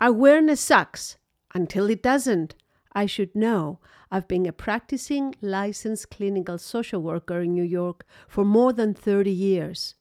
Awareness 0.00 0.60
sucks 0.60 1.16
until 1.54 1.88
it 1.88 2.02
doesn't. 2.02 2.54
I 2.92 3.06
should 3.06 3.34
know. 3.34 3.78
I've 4.10 4.28
been 4.28 4.44
a 4.44 4.52
practicing 4.52 5.34
licensed 5.40 6.10
clinical 6.10 6.58
social 6.58 7.00
worker 7.00 7.40
in 7.40 7.54
New 7.54 7.64
York 7.64 8.04
for 8.28 8.44
more 8.44 8.74
than 8.74 8.92
30 8.92 9.30
years. 9.30 9.94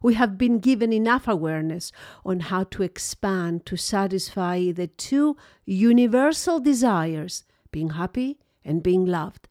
We 0.00 0.14
have 0.14 0.38
been 0.38 0.60
given 0.60 0.92
enough 0.92 1.26
awareness 1.26 1.90
on 2.24 2.40
how 2.40 2.64
to 2.64 2.84
expand 2.84 3.66
to 3.66 3.76
satisfy 3.76 4.70
the 4.70 4.86
two 4.86 5.36
universal 5.64 6.60
desires 6.60 7.44
being 7.72 7.90
happy 7.90 8.38
and 8.64 8.82
being 8.82 9.06
loved. 9.06 9.48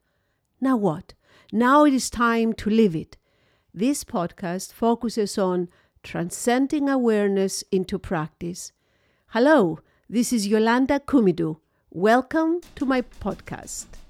Now 0.61 0.77
what? 0.77 1.15
Now 1.51 1.83
it 1.83 1.93
is 1.93 2.09
time 2.09 2.53
to 2.53 2.69
live 2.69 2.95
it. 2.95 3.17
This 3.73 4.05
podcast 4.05 4.71
focuses 4.71 5.37
on 5.37 5.67
transcending 6.01 6.87
awareness 6.87 7.61
into 7.71 7.99
practice. 7.99 8.71
Hello, 9.33 9.79
this 10.09 10.33
is 10.33 10.45
Yolanda 10.45 10.99
Kumidu. 10.99 11.55
Welcome 11.89 12.59
to 12.75 12.85
my 12.85 13.01
podcast. 13.01 14.00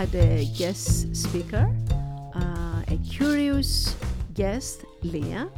Had 0.00 0.14
a 0.14 0.46
guest 0.56 1.14
speaker, 1.14 1.70
uh, 2.34 2.82
a 2.88 2.98
curious 3.06 3.94
guest, 4.32 4.86
Leah, 5.02 5.50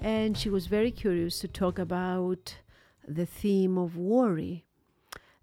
and 0.00 0.36
she 0.36 0.50
was 0.50 0.66
very 0.66 0.90
curious 0.90 1.38
to 1.38 1.46
talk 1.46 1.78
about 1.78 2.56
the 3.06 3.24
theme 3.24 3.78
of 3.78 3.96
worry. 3.96 4.64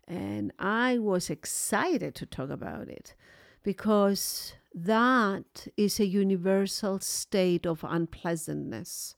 And 0.05 0.51
I 0.59 0.97
was 0.97 1.29
excited 1.29 2.13
to 2.15 2.25
talk 2.25 2.49
about 2.49 2.89
it 2.89 3.15
because 3.63 4.51
that 4.73 5.67
is 5.77 6.01
a 6.01 6.05
universal 6.05 6.99
state 6.99 7.65
of 7.65 7.85
unpleasantness. 7.87 9.15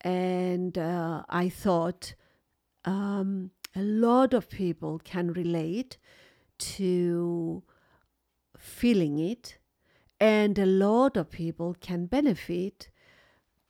And 0.00 0.76
uh, 0.76 1.22
I 1.28 1.48
thought 1.48 2.16
um, 2.84 3.52
a 3.76 3.82
lot 3.82 4.34
of 4.34 4.50
people 4.50 5.00
can 5.04 5.32
relate 5.32 5.98
to 6.58 7.62
feeling 8.68 9.18
it, 9.18 9.58
and 10.20 10.58
a 10.58 10.66
lot 10.66 11.16
of 11.16 11.30
people 11.30 11.76
can 11.80 12.06
benefit 12.06 12.90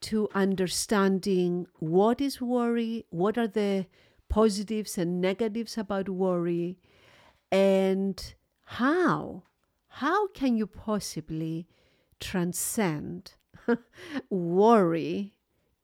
to 0.01 0.29
understanding 0.35 1.67
what 1.79 2.21
is 2.21 2.41
worry, 2.41 3.05
what 3.11 3.37
are 3.37 3.49
the 3.49 3.87
positives 4.29 4.99
and 4.99 5.21
negatives 5.21 5.77
about 5.79 6.09
worry, 6.09 6.79
and 7.51 8.35
how 8.65 9.45
how 9.89 10.29
can 10.29 10.57
you 10.57 10.67
possibly 10.67 11.67
transcend 12.21 13.33
worry 14.31 15.35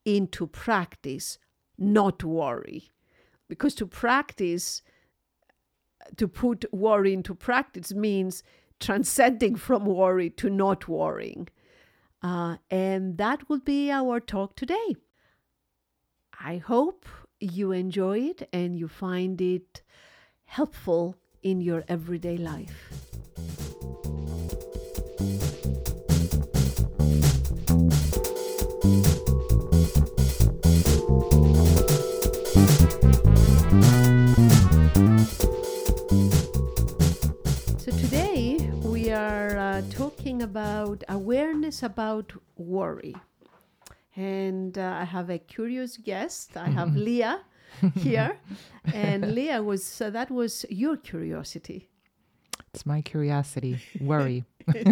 into 0.04 0.46
practice, 0.46 1.38
not 1.78 2.22
worry? 2.22 2.92
Because 3.48 3.74
to 3.76 3.86
practice 3.86 4.82
to 6.16 6.28
put 6.28 6.64
worry 6.72 7.12
into 7.12 7.34
practice 7.34 7.94
means 7.94 8.42
transcending 8.84 9.56
from 9.56 9.84
worry 9.86 10.28
to 10.30 10.50
not 10.50 10.86
worrying. 10.86 11.48
Uh, 12.22 12.56
and 12.70 13.18
that 13.18 13.48
will 13.48 13.60
be 13.60 13.90
our 13.90 14.20
talk 14.20 14.56
today. 14.56 14.96
I 16.38 16.58
hope 16.58 17.06
you 17.40 17.72
enjoy 17.72 18.18
it 18.20 18.48
and 18.52 18.76
you 18.78 18.88
find 18.88 19.40
it 19.40 19.82
helpful 20.44 21.16
in 21.42 21.60
your 21.60 21.84
everyday 21.88 22.36
life. 22.36 23.03
Talking 40.34 40.42
about 40.42 41.04
awareness 41.08 41.82
about 41.82 42.32
worry. 42.56 43.14
And 44.16 44.76
uh, 44.78 44.98
I 45.00 45.04
have 45.04 45.30
a 45.30 45.38
curious 45.38 45.96
guest. 45.96 46.56
I 46.56 46.68
have 46.68 46.96
Leah 46.96 47.40
here. 47.96 48.36
and 48.92 49.34
Leah 49.34 49.62
was, 49.62 49.84
so 49.84 50.10
that 50.10 50.30
was 50.30 50.64
your 50.70 50.96
curiosity. 50.96 51.88
It's 52.72 52.84
my 52.86 53.02
curiosity, 53.02 53.78
worry. 54.00 54.44
and 54.74 54.82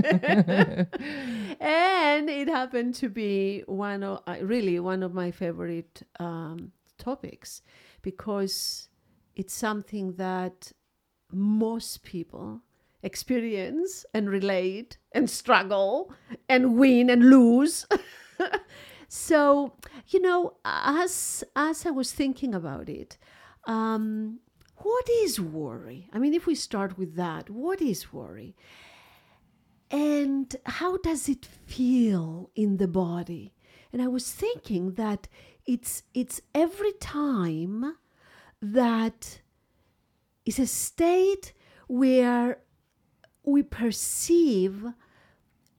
it 2.31 2.49
happened 2.49 2.95
to 2.97 3.09
be 3.09 3.65
one 3.67 4.03
of, 4.05 4.23
uh, 4.27 4.37
really 4.43 4.79
one 4.79 5.03
of 5.03 5.13
my 5.15 5.31
favorite 5.33 6.03
um, 6.21 6.71
topics 6.99 7.63
because 8.03 8.89
it's 9.35 9.55
something 9.55 10.15
that 10.15 10.73
most 11.33 12.05
people 12.05 12.61
experience 13.03 14.07
and 14.15 14.29
relate 14.29 14.99
and 15.13 15.29
struggle 15.29 16.13
and 16.49 16.77
win 16.77 17.11
and 17.11 17.29
lose. 17.29 17.87
so, 19.09 19.73
you 20.09 20.21
know, 20.21 20.55
as 20.65 21.45
as 21.57 21.87
I 21.87 21.91
was 21.91 22.13
thinking 22.13 22.55
about 22.55 22.89
it, 22.89 23.19
um, 23.65 24.41
what 24.77 25.09
is 25.09 25.41
worry? 25.41 26.09
I 26.13 26.19
mean, 26.19 26.35
if 26.35 26.47
we 26.47 26.55
start 26.55 26.99
with 26.99 27.15
that, 27.17 27.51
what 27.51 27.81
is 27.81 28.13
worry? 28.13 28.57
And 29.91 30.55
how 30.65 30.97
does 30.97 31.29
it 31.29 31.45
feel 31.45 32.51
in 32.55 32.79
the 32.79 32.89
body? 32.89 33.55
And 33.93 34.01
I 34.01 34.09
was 34.09 34.31
thinking 34.33 34.95
that 34.95 35.29
it's 35.67 36.03
it's 36.15 36.41
every 36.55 36.93
time 36.93 37.97
that 38.61 39.41
is 40.45 40.59
a 40.59 40.67
state 40.67 41.53
where 41.89 42.59
we 43.45 43.63
perceive 43.63 44.85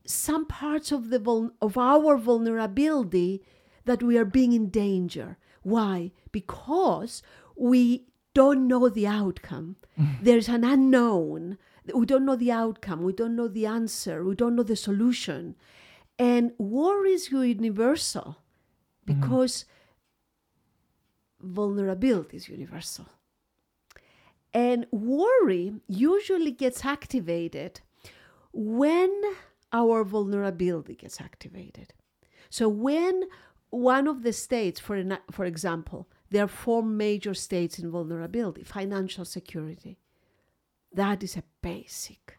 some 0.06 0.46
parts 0.46 0.92
of 0.92 1.10
the 1.10 1.20
vul- 1.20 1.54
of 1.62 1.78
our 1.78 2.18
vulnerability 2.18 3.42
that 3.86 4.04
we 4.04 4.18
are 4.18 4.26
being 4.26 4.54
in 4.54 4.70
danger. 4.70 5.38
Why? 5.62 6.12
Because 6.32 7.22
we 7.56 8.06
don't 8.34 8.68
know 8.68 8.90
the 8.90 9.08
outcome. 9.08 9.78
Mm-hmm. 10.00 10.24
There's 10.24 10.50
an 10.50 10.64
unknown. 10.64 11.58
We 11.94 12.06
don't 12.06 12.26
know 12.26 12.36
the 12.36 12.52
outcome. 12.52 13.04
We 13.04 13.14
don't 13.14 13.36
know 13.36 13.48
the 13.48 13.66
answer. 13.66 14.24
We 14.24 14.36
don't 14.36 14.56
know 14.56 14.64
the 14.64 14.76
solution. 14.76 15.56
And 16.18 16.52
war 16.58 17.06
is 17.06 17.32
universal 17.32 18.38
mm-hmm. 19.06 19.22
because 19.22 19.66
vulnerability 21.42 22.38
is 22.38 22.48
universal 22.48 23.08
and 24.54 24.86
worry 24.92 25.74
usually 25.88 26.52
gets 26.52 26.86
activated 26.86 27.82
when 28.52 29.12
our 29.72 30.04
vulnerability 30.04 30.96
gets 30.96 31.20
activated. 31.20 31.94
So, 32.50 32.70
when 32.70 33.24
one 33.72 34.08
of 34.08 34.22
the 34.22 34.34
states, 34.34 34.80
for, 34.80 34.96
an, 34.96 35.18
for 35.32 35.46
example, 35.46 36.08
there 36.30 36.44
are 36.44 36.48
four 36.48 36.84
major 36.84 37.34
states 37.34 37.80
in 37.80 37.90
vulnerability 37.90 38.64
financial 38.64 39.26
security. 39.26 39.98
That 40.92 41.24
is 41.24 41.36
a 41.36 41.44
basic. 41.62 42.38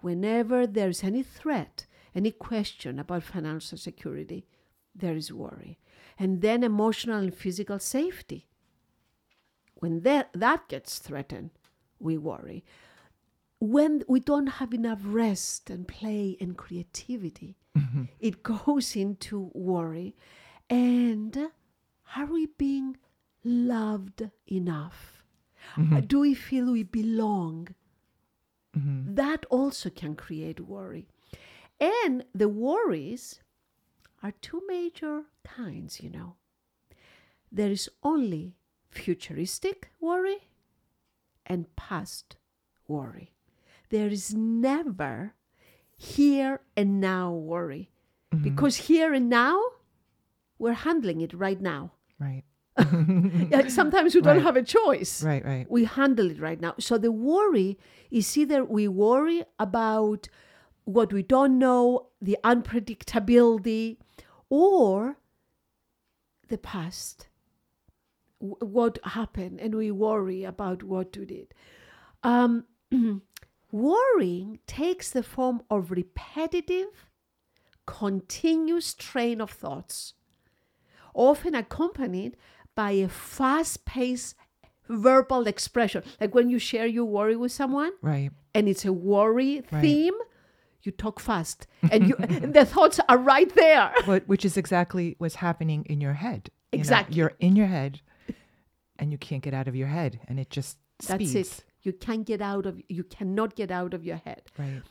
Whenever 0.00 0.66
there's 0.66 1.04
any 1.04 1.22
threat, 1.22 1.86
any 2.14 2.32
question 2.32 2.98
about 2.98 3.22
financial 3.22 3.78
security, 3.78 4.46
there 4.94 5.14
is 5.14 5.32
worry. 5.32 5.78
And 6.18 6.42
then 6.42 6.64
emotional 6.64 7.18
and 7.18 7.34
physical 7.34 7.78
safety 7.78 8.48
when 9.84 10.00
that, 10.00 10.30
that 10.32 10.66
gets 10.66 10.98
threatened, 10.98 11.50
we 11.98 12.16
worry. 12.16 12.64
When 13.60 14.02
we 14.08 14.18
don't 14.18 14.46
have 14.46 14.72
enough 14.72 15.00
rest 15.04 15.68
and 15.68 15.86
play 15.86 16.38
and 16.40 16.56
creativity, 16.56 17.58
mm-hmm. 17.76 18.04
it 18.18 18.42
goes 18.42 18.96
into 18.96 19.50
worry. 19.52 20.16
And 20.70 21.36
are 22.16 22.24
we 22.24 22.46
being 22.46 22.96
loved 23.44 24.30
enough? 24.50 25.22
Mm-hmm. 25.76 26.00
Do 26.06 26.20
we 26.20 26.32
feel 26.32 26.72
we 26.72 26.82
belong? 26.82 27.68
Mm-hmm. 28.74 29.16
That 29.16 29.44
also 29.50 29.90
can 29.90 30.16
create 30.16 30.60
worry. 30.60 31.08
And 31.78 32.24
the 32.34 32.48
worries 32.48 33.40
are 34.22 34.32
two 34.40 34.62
major 34.66 35.24
kinds, 35.44 36.00
you 36.00 36.08
know. 36.08 36.36
There 37.52 37.70
is 37.70 37.90
only 38.02 38.54
futuristic 38.94 39.90
worry 40.00 40.48
and 41.46 41.74
past 41.76 42.36
worry. 42.88 43.32
There 43.90 44.08
is 44.08 44.34
never 44.34 45.34
here 45.96 46.60
and 46.76 47.00
now 47.00 47.32
worry. 47.32 47.90
Mm-hmm. 48.32 48.44
Because 48.44 48.76
here 48.76 49.12
and 49.12 49.28
now, 49.28 49.60
we're 50.58 50.72
handling 50.72 51.20
it 51.20 51.34
right 51.34 51.60
now. 51.60 51.92
Right. 52.18 52.42
Sometimes 53.70 54.14
we 54.14 54.20
don't 54.20 54.36
Right. 54.36 54.42
have 54.42 54.56
a 54.56 54.62
choice. 54.62 55.22
Right. 55.22 55.44
Right. 55.44 55.66
We 55.70 55.84
handle 55.84 56.30
it 56.30 56.40
right 56.40 56.60
now. 56.60 56.74
So 56.78 56.98
the 56.98 57.12
worry 57.12 57.78
is 58.10 58.36
either 58.36 58.64
we 58.64 58.88
worry 58.88 59.44
about 59.58 60.28
what 60.84 61.12
we 61.12 61.22
don't 61.22 61.58
know, 61.58 62.08
the 62.20 62.36
unpredictability, 62.44 63.98
or 64.50 65.16
the 66.48 66.58
past. 66.58 67.28
What 68.38 68.98
happened, 69.04 69.60
and 69.60 69.74
we 69.74 69.90
worry 69.90 70.44
about 70.44 70.82
what 70.82 71.16
we 71.16 71.24
did. 71.24 71.54
Um, 72.22 72.64
worrying 73.72 74.58
takes 74.66 75.10
the 75.10 75.22
form 75.22 75.62
of 75.70 75.90
repetitive, 75.90 77.08
continuous 77.86 78.94
train 78.94 79.40
of 79.40 79.50
thoughts 79.50 80.14
often 81.14 81.54
accompanied 81.54 82.36
by 82.74 82.90
a 82.92 83.08
fast 83.08 83.84
paced 83.84 84.34
verbal 84.88 85.46
expression. 85.46 86.02
Like 86.20 86.34
when 86.34 86.50
you 86.50 86.58
share 86.58 86.86
your 86.86 87.04
worry 87.04 87.36
with 87.36 87.52
someone 87.52 87.92
Right. 88.02 88.30
and 88.54 88.68
it's 88.68 88.84
a 88.84 88.92
worry 88.92 89.62
Right. 89.70 89.80
theme, 89.80 90.14
you 90.82 90.90
talk 90.92 91.20
fast 91.20 91.66
and 91.90 92.08
you 92.08 92.16
the 92.18 92.64
thoughts 92.66 92.98
are 93.08 93.16
right 93.18 93.54
there. 93.54 93.92
But 94.06 94.26
which 94.26 94.44
is 94.44 94.56
exactly 94.56 95.14
what's 95.18 95.36
happening 95.36 95.84
in 95.88 96.00
your 96.00 96.14
head. 96.14 96.50
you 96.72 96.78
know? 96.78 96.80
Exactly. 96.80 97.16
You're 97.16 97.32
in 97.38 97.54
your 97.54 97.68
head, 97.68 98.00
and 98.98 99.10
you 99.12 99.18
can't 99.18 99.42
get 99.42 99.54
out 99.54 99.68
of 99.68 99.76
your 99.76 99.88
head, 99.88 100.20
and 100.28 100.38
it 100.38 100.50
just 100.50 100.78
That's 101.06 101.30
speeds. 101.30 101.58
it. 101.58 101.64
You 101.82 101.92
can't 101.92 102.24
get 102.26 102.40
out 102.40 102.64
of 102.66 102.80
you 102.88 103.04
cannot 103.04 103.54
get 103.56 103.70
out 103.70 103.92
of 103.94 104.04
your 104.04 104.16
head. 104.16 104.42
Right. 104.58 104.82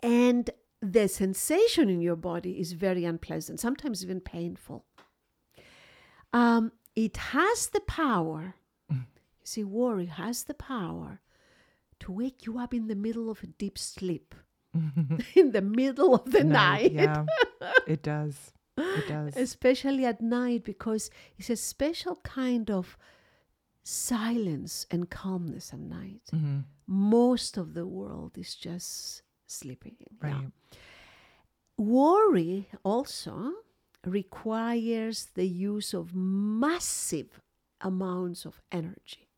And 0.00 0.50
the 0.80 1.06
sensation 1.08 1.88
in 1.88 2.00
your 2.00 2.16
body 2.16 2.58
is 2.58 2.72
very 2.72 3.04
unpleasant, 3.04 3.60
sometimes 3.60 4.02
even 4.02 4.20
painful. 4.20 4.84
Um, 6.32 6.72
it 6.96 7.16
has 7.16 7.68
the 7.68 7.80
power, 7.80 8.54
Mm. 8.90 9.06
you 9.40 9.46
see, 9.46 9.64
worry 9.64 10.06
has 10.06 10.44
the 10.44 10.54
power 10.54 11.20
to 12.00 12.10
wake 12.12 12.46
you 12.46 12.58
up 12.58 12.74
in 12.74 12.88
the 12.88 12.96
middle 12.96 13.30
of 13.30 13.42
a 13.42 13.46
deep 13.46 13.78
sleep, 13.78 14.34
in 15.36 15.52
the 15.52 15.62
middle 15.62 16.14
of 16.14 16.32
the 16.32 16.42
night, 16.44 16.92
Yeah. 16.92 17.26
it 17.86 18.02
does. 18.02 18.52
It 18.76 19.08
does. 19.08 19.36
especially 19.36 20.04
at 20.06 20.20
night, 20.20 20.64
because 20.64 21.10
it's 21.38 21.50
a 21.50 21.56
special 21.56 22.16
kind 22.16 22.70
of 22.70 22.96
silence 23.84 24.86
and 24.90 25.10
calmness 25.10 25.72
at 25.72 25.80
night. 25.80 26.22
Mhm. 26.32 26.64
Most 26.86 27.56
of 27.56 27.74
the 27.74 27.86
world 27.86 28.38
is 28.38 28.54
just 28.54 29.22
sleeping. 29.46 29.96
Yeah. 30.00 30.08
Right. 30.20 30.50
Worry 31.76 32.68
also 32.84 33.52
requires 34.04 35.26
the 35.34 35.46
use 35.46 35.94
of 35.94 36.14
massive 36.14 37.40
amounts 37.80 38.44
of 38.44 38.60
energy 38.70 39.28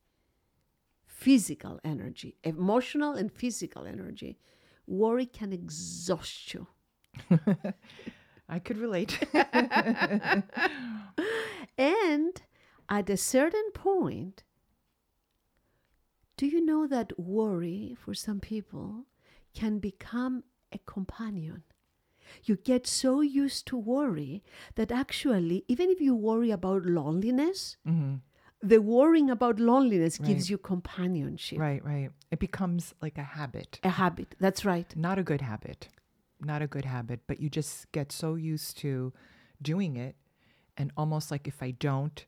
physical 1.07 1.79
energy, 1.83 2.35
emotional 2.43 3.13
and 3.13 3.31
physical 3.31 3.87
energy. 3.87 4.37
Worry 4.85 5.25
can 5.25 5.53
exhaust 5.53 6.53
you. 6.53 6.67
I 8.47 8.59
could 8.59 8.77
relate. 8.77 9.19
And 11.77 12.41
at 12.87 13.09
a 13.09 13.17
certain 13.17 13.71
point, 13.73 14.43
do 16.37 16.45
you 16.45 16.63
know 16.65 16.87
that 16.87 17.19
worry 17.19 17.95
for 17.99 18.13
some 18.13 18.39
people 18.39 19.05
can 19.53 19.79
become 19.79 20.43
a 20.71 20.77
companion? 20.79 21.63
You 22.43 22.55
get 22.55 22.87
so 22.87 23.21
used 23.21 23.67
to 23.67 23.77
worry 23.77 24.43
that 24.75 24.91
actually, 24.91 25.63
even 25.67 25.89
if 25.89 26.01
you 26.01 26.15
worry 26.15 26.51
about 26.51 26.85
loneliness, 26.85 27.77
hmm 27.85 28.15
the 28.61 28.81
worrying 28.81 29.29
about 29.29 29.59
loneliness 29.59 30.17
gives 30.17 30.49
you 30.49 30.57
companionship, 30.57 31.59
Right. 31.59 31.83
Right. 31.85 32.09
It 32.31 32.39
becomes 32.39 32.95
like 32.99 33.17
a 33.19 33.23
habit. 33.23 33.79
a 33.83 33.89
habit. 33.89 34.33
That's 34.39 34.65
right. 34.65 34.91
Not 34.95 35.19
a 35.19 35.23
good 35.23 35.41
habit. 35.41 35.89
Not 36.41 36.61
a 36.61 36.67
good 36.67 36.85
habit, 36.85 37.21
but 37.27 37.39
you 37.39 37.49
just 37.49 37.91
get 37.91 38.11
so 38.11 38.35
used 38.35 38.77
to 38.79 39.13
doing 39.61 39.95
it. 39.95 40.15
And 40.77 40.91
almost 40.97 41.31
like 41.31 41.47
if 41.47 41.63
I 41.63 41.71
don't, 41.71 42.25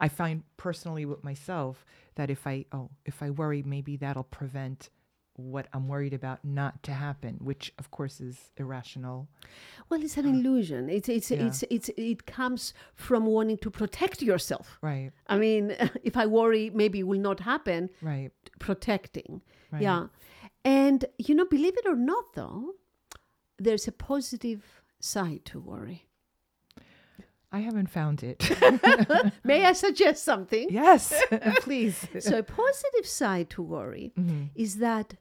I 0.00 0.08
find 0.08 0.42
personally 0.56 1.04
with 1.04 1.22
myself 1.22 1.84
that 2.14 2.30
if 2.30 2.46
I, 2.46 2.64
oh, 2.72 2.90
if 3.04 3.22
I 3.22 3.30
worry, 3.30 3.62
maybe 3.62 3.96
that'll 3.96 4.24
prevent 4.24 4.88
what 5.34 5.66
I'm 5.72 5.88
worried 5.88 6.12
about 6.14 6.44
not 6.44 6.82
to 6.84 6.92
happen, 6.92 7.36
which 7.40 7.72
of 7.78 7.90
course 7.90 8.20
is 8.20 8.50
irrational. 8.56 9.28
Well, 9.88 10.02
it's 10.02 10.16
an 10.16 10.26
illusion. 10.26 10.90
It's 10.90 11.08
it's 11.08 11.30
Yeah. 11.30 11.46
it's 11.46 11.62
it's 11.70 11.88
it 11.96 12.26
comes 12.26 12.74
from 12.94 13.26
wanting 13.26 13.58
to 13.58 13.70
protect 13.70 14.22
yourself. 14.22 14.78
Right. 14.82 15.12
I 15.28 15.38
mean, 15.38 15.76
if 16.02 16.16
I 16.16 16.26
worry, 16.26 16.70
maybe 16.74 17.00
it 17.00 17.06
will 17.06 17.20
not 17.20 17.40
happen. 17.40 17.90
Right. 18.02 18.32
protecting. 18.58 19.40
Right. 19.72 19.82
Yeah. 19.82 20.06
And, 20.64 21.04
you 21.16 21.34
know, 21.34 21.46
believe 21.46 21.76
it 21.78 21.86
or 21.86 21.96
not, 21.96 22.34
though, 22.34 22.74
there's 23.60 23.86
a 23.86 23.92
positive 23.92 24.62
side 24.98 25.44
to 25.46 25.60
worry. 25.60 26.06
I 27.52 27.60
haven't 27.60 27.90
found 27.90 28.22
it. 28.22 28.48
May 29.44 29.64
I 29.64 29.72
suggest 29.72 30.24
something? 30.24 30.68
yes, 30.70 31.12
please. 31.60 32.06
So, 32.20 32.38
a 32.38 32.42
positive 32.44 33.06
side 33.06 33.50
to 33.50 33.62
worry 33.62 34.12
Mhm. 34.16 34.50
is 34.54 34.76
that, 34.76 35.16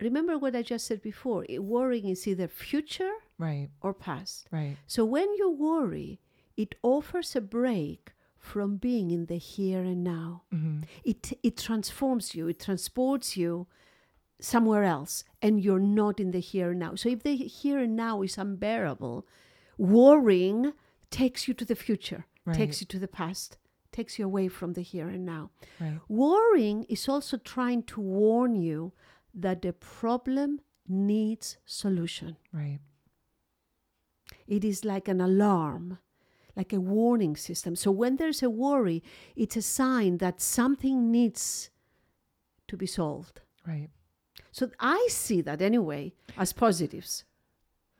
remember 0.00 0.36
what 0.38 0.54
I 0.54 0.62
just 0.62 0.86
said 0.86 1.00
before, 1.00 1.46
it, 1.48 1.64
worrying 1.64 2.08
is 2.08 2.26
either 2.28 2.48
future 2.48 3.12
Right. 3.38 3.70
or 3.80 3.94
past. 3.94 4.46
Right. 4.52 4.76
So, 4.86 5.04
when 5.06 5.28
you 5.38 5.50
worry, 5.50 6.20
it 6.56 6.74
offers 6.82 7.34
a 7.34 7.40
break 7.40 8.12
from 8.36 8.76
being 8.76 9.10
in 9.10 9.26
the 9.26 9.38
here 9.38 9.80
and 9.82 10.04
now. 10.04 10.42
hmm 10.50 10.82
it 11.04 11.32
it 11.42 11.56
transforms 11.56 12.34
you 12.34 12.48
it 12.48 12.58
transports 12.60 13.36
you 13.36 13.66
somewhere 14.42 14.84
else 14.84 15.24
and 15.40 15.62
you're 15.64 15.78
not 16.00 16.18
in 16.20 16.30
the 16.32 16.40
here 16.40 16.70
and 16.72 16.80
now 16.80 16.94
so 16.94 17.08
if 17.08 17.22
the 17.22 17.36
here 17.36 17.78
and 17.78 17.94
now 17.96 18.22
is 18.22 18.36
unbearable 18.36 19.26
worrying 19.78 20.72
takes 21.10 21.46
you 21.48 21.54
to 21.54 21.64
the 21.64 21.76
future 21.76 22.26
Right. 22.44 22.56
takes 22.56 22.80
you 22.80 22.86
to 22.88 22.98
the 22.98 23.06
past 23.08 23.56
takes 23.92 24.18
you 24.18 24.24
away 24.24 24.48
from 24.48 24.72
the 24.72 24.82
here 24.82 25.08
and 25.08 25.24
now 25.24 25.50
Right. 25.80 26.00
worrying 26.08 26.84
is 26.88 27.08
also 27.08 27.36
trying 27.36 27.84
to 27.84 28.00
warn 28.00 28.56
you 28.56 28.92
that 29.32 29.62
the 29.62 29.72
problem 29.72 30.60
needs 30.88 31.58
solution 31.64 32.36
Right. 32.52 32.80
it 34.46 34.64
is 34.64 34.84
like 34.84 35.08
an 35.08 35.20
alarm, 35.20 35.98
like 36.56 36.72
a 36.72 36.80
warning 36.80 37.36
system. 37.36 37.76
So 37.76 37.90
when 37.90 38.16
there's 38.16 38.42
a 38.42 38.50
worry, 38.50 39.02
it's 39.36 39.56
a 39.56 39.62
sign 39.62 40.18
that 40.18 40.40
something 40.40 41.10
needs 41.10 41.70
to 42.68 42.76
be 42.76 42.86
solved. 42.86 43.40
Right. 43.66 43.88
So 44.52 44.70
I 44.78 45.06
see 45.10 45.40
that 45.42 45.60
anyway 45.62 46.12
as 46.36 46.52
positives. 46.52 47.24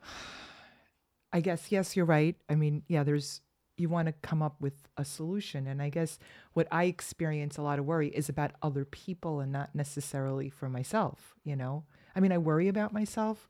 I 1.32 1.40
guess 1.40 1.72
yes, 1.72 1.96
you're 1.96 2.04
right. 2.06 2.36
I 2.48 2.54
mean, 2.54 2.82
yeah, 2.88 3.02
there's 3.04 3.40
you 3.78 3.88
want 3.88 4.06
to 4.06 4.12
come 4.12 4.42
up 4.42 4.60
with 4.60 4.74
a 4.98 5.04
solution, 5.04 5.66
and 5.66 5.80
I 5.80 5.88
guess 5.88 6.18
what 6.52 6.68
I 6.70 6.84
experience 6.84 7.56
a 7.56 7.62
lot 7.62 7.78
of 7.78 7.86
worry 7.86 8.08
is 8.08 8.28
about 8.28 8.52
other 8.62 8.84
people 8.84 9.40
and 9.40 9.50
not 9.50 9.74
necessarily 9.74 10.50
for 10.50 10.68
myself. 10.68 11.34
You 11.42 11.56
know, 11.56 11.84
I 12.14 12.20
mean, 12.20 12.32
I 12.32 12.38
worry 12.38 12.68
about 12.68 12.92
myself, 12.92 13.48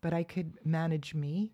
but 0.00 0.14
I 0.14 0.22
could 0.22 0.58
manage 0.64 1.14
me 1.14 1.52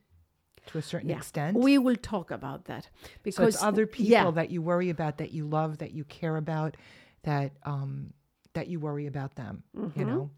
to 0.67 0.79
a 0.79 0.83
certain 0.83 1.11
Yeah. 1.11 1.17
extent. 1.17 1.59
We 1.59 1.77
will 1.77 1.97
talk 1.97 2.31
about 2.31 2.67
that 2.67 2.85
so 2.85 3.11
because 3.25 3.55
it's 3.57 3.65
other 3.65 3.87
people 3.87 4.07
yeah, 4.07 4.31
that 4.31 4.51
you 4.51 4.63
worry 4.63 4.91
about, 4.91 5.19
that 5.19 5.33
you 5.33 5.47
love, 5.47 5.79
that 5.79 5.91
you 5.93 6.05
care 6.05 6.37
about, 6.37 6.77
that 7.25 7.53
um 7.65 8.15
that 8.53 8.69
you 8.69 8.79
worry 8.79 9.07
about 9.07 9.35
them. 9.35 9.65
You 9.97 10.05
Mhm. 10.05 10.07
know, 10.07 10.31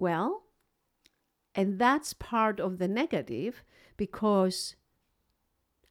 well, 0.00 0.42
and 1.54 1.78
that's 1.78 2.12
part 2.14 2.58
of 2.60 2.78
the 2.78 2.88
negative 2.88 3.62
because 3.96 4.76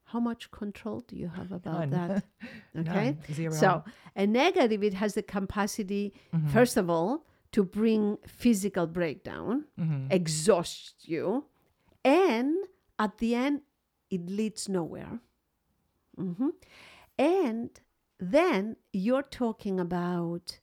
how 0.06 0.20
much 0.20 0.50
control 0.52 1.02
do 1.02 1.16
you 1.16 1.28
have 1.30 1.52
about 1.52 1.90
None. 1.90 1.92
that? 1.92 2.24
Okay. 2.76 3.12
None. 3.12 3.18
zero. 3.34 3.52
So, 3.54 3.84
a 4.16 4.26
negative, 4.28 4.84
it 4.84 4.94
has 4.96 5.14
the 5.14 5.22
capacity, 5.24 6.14
Mhm. 6.34 6.50
first 6.50 6.78
of 6.78 6.90
all, 6.90 7.26
to 7.52 7.64
bring 7.64 8.18
physical 8.28 8.88
breakdown, 8.88 9.66
Mhm. 9.78 10.12
exhaust 10.12 11.08
you, 11.08 11.46
and 12.04 12.56
at 12.98 13.18
the 13.20 13.36
end, 13.36 13.62
it 14.10 14.26
leads 14.30 14.68
nowhere. 14.70 15.20
Mhm. 16.18 16.52
And 17.18 17.70
then 18.20 18.76
you're 18.94 19.24
talking 19.24 19.80
about 19.80 20.60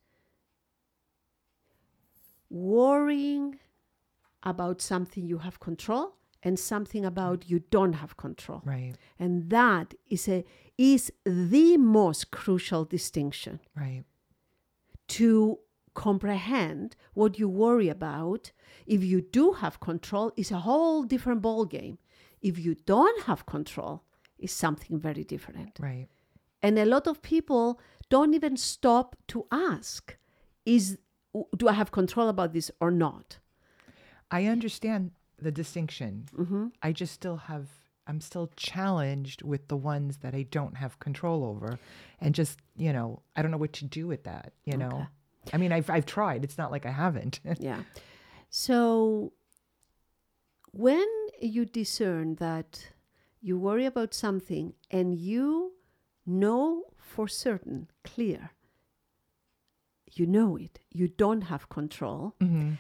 worrying 2.51 3.59
about 4.43 4.81
something 4.81 5.27
you 5.27 5.39
have 5.39 5.59
control 5.61 6.17
and 6.43 6.59
something 6.59 7.05
about 7.05 7.49
you 7.51 7.61
don't 7.71 7.95
have 7.95 8.17
control. 8.17 8.63
right, 8.65 8.95
And 9.19 9.51
that 9.51 9.95
is 10.09 10.29
a 10.29 10.45
is 10.79 11.13
the 11.25 11.77
most 11.77 12.31
crucial 12.31 12.85
distinction 12.85 13.61
right, 13.75 14.05
to 15.09 15.59
comprehend 15.95 16.95
what 17.15 17.39
you 17.39 17.49
worry 17.49 17.89
about, 17.89 18.53
if 18.87 19.03
you 19.03 19.23
do 19.23 19.53
have 19.53 19.81
control, 19.81 20.31
is 20.37 20.51
a 20.51 20.59
whole 20.59 21.03
different 21.03 21.41
ball 21.43 21.65
game. 21.65 21.99
If 22.43 22.59
you 22.59 22.75
don't 22.75 23.23
have 23.25 23.47
control, 23.47 24.05
is 24.39 24.53
something 24.53 24.99
very 25.01 25.25
different. 25.25 25.79
Right. 25.81 26.09
And 26.63 26.79
a 26.79 26.85
lot 26.85 27.07
of 27.07 27.23
people 27.23 27.81
don't 28.11 28.35
even 28.35 28.57
stop 28.57 29.17
to 29.29 29.47
ask, 29.51 30.17
is 30.65 30.99
do 31.57 31.69
I 31.69 31.73
have 31.73 31.91
control 31.91 32.29
about 32.29 32.53
this 32.53 32.71
or 32.81 32.91
not? 32.91 33.39
I 34.31 34.47
understand 34.47 35.13
the 35.41 35.53
distinction. 35.53 36.27
Mm-hmm. 36.37 36.67
I 36.83 36.93
just 36.93 37.13
still 37.13 37.37
have, 37.37 37.69
I'm 38.07 38.21
still 38.21 38.51
challenged 38.57 39.43
with 39.43 39.69
the 39.69 39.77
ones 39.77 40.19
that 40.19 40.35
I 40.35 40.43
don't 40.43 40.77
have 40.77 40.99
control 40.99 41.45
over. 41.45 41.79
And 42.21 42.35
just, 42.35 42.59
you 42.77 42.93
know, 42.93 43.23
I 43.35 43.43
don't 43.43 43.51
know 43.51 43.57
what 43.57 43.73
to 43.75 43.85
do 43.85 44.07
with 44.07 44.25
that, 44.25 44.53
you 44.65 44.77
know? 44.77 44.89
Okay. 44.89 45.53
I 45.53 45.57
mean, 45.59 45.73
I've, 45.73 45.91
I've 45.91 46.07
tried. 46.07 46.43
It's 46.45 46.59
not 46.59 46.71
like 46.71 46.87
I 46.87 46.91
haven't. 46.91 47.41
yeah. 47.59 47.83
So 48.51 49.33
when 50.73 51.07
you 51.41 51.65
discern 51.65 52.37
that 52.37 52.91
you 53.41 53.59
worry 53.59 53.87
about 53.87 54.15
something 54.15 54.75
and 54.91 55.15
you 55.15 55.73
know 56.25 56.85
for 56.97 57.29
certain, 57.29 57.89
clear, 58.03 58.51
you 60.19 60.27
know 60.27 60.57
it, 60.57 60.79
you 60.91 61.09
don't 61.09 61.43
have 61.43 61.69
control, 61.69 62.35
hmm 62.41 62.73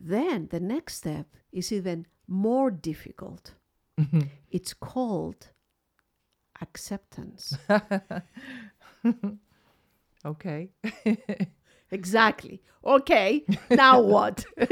then 0.00 0.46
the 0.50 0.60
next 0.60 0.94
step 0.94 1.26
is 1.52 1.72
even 1.72 2.06
more 2.28 2.70
difficult. 2.70 3.54
hmm 3.98 4.20
It's 4.50 4.72
called 4.74 5.48
acceptance. 6.60 7.56
Okay. 10.24 10.70
exactly. 11.90 12.62
Okay, 12.84 13.44
now 13.70 14.00
what? 14.14 14.44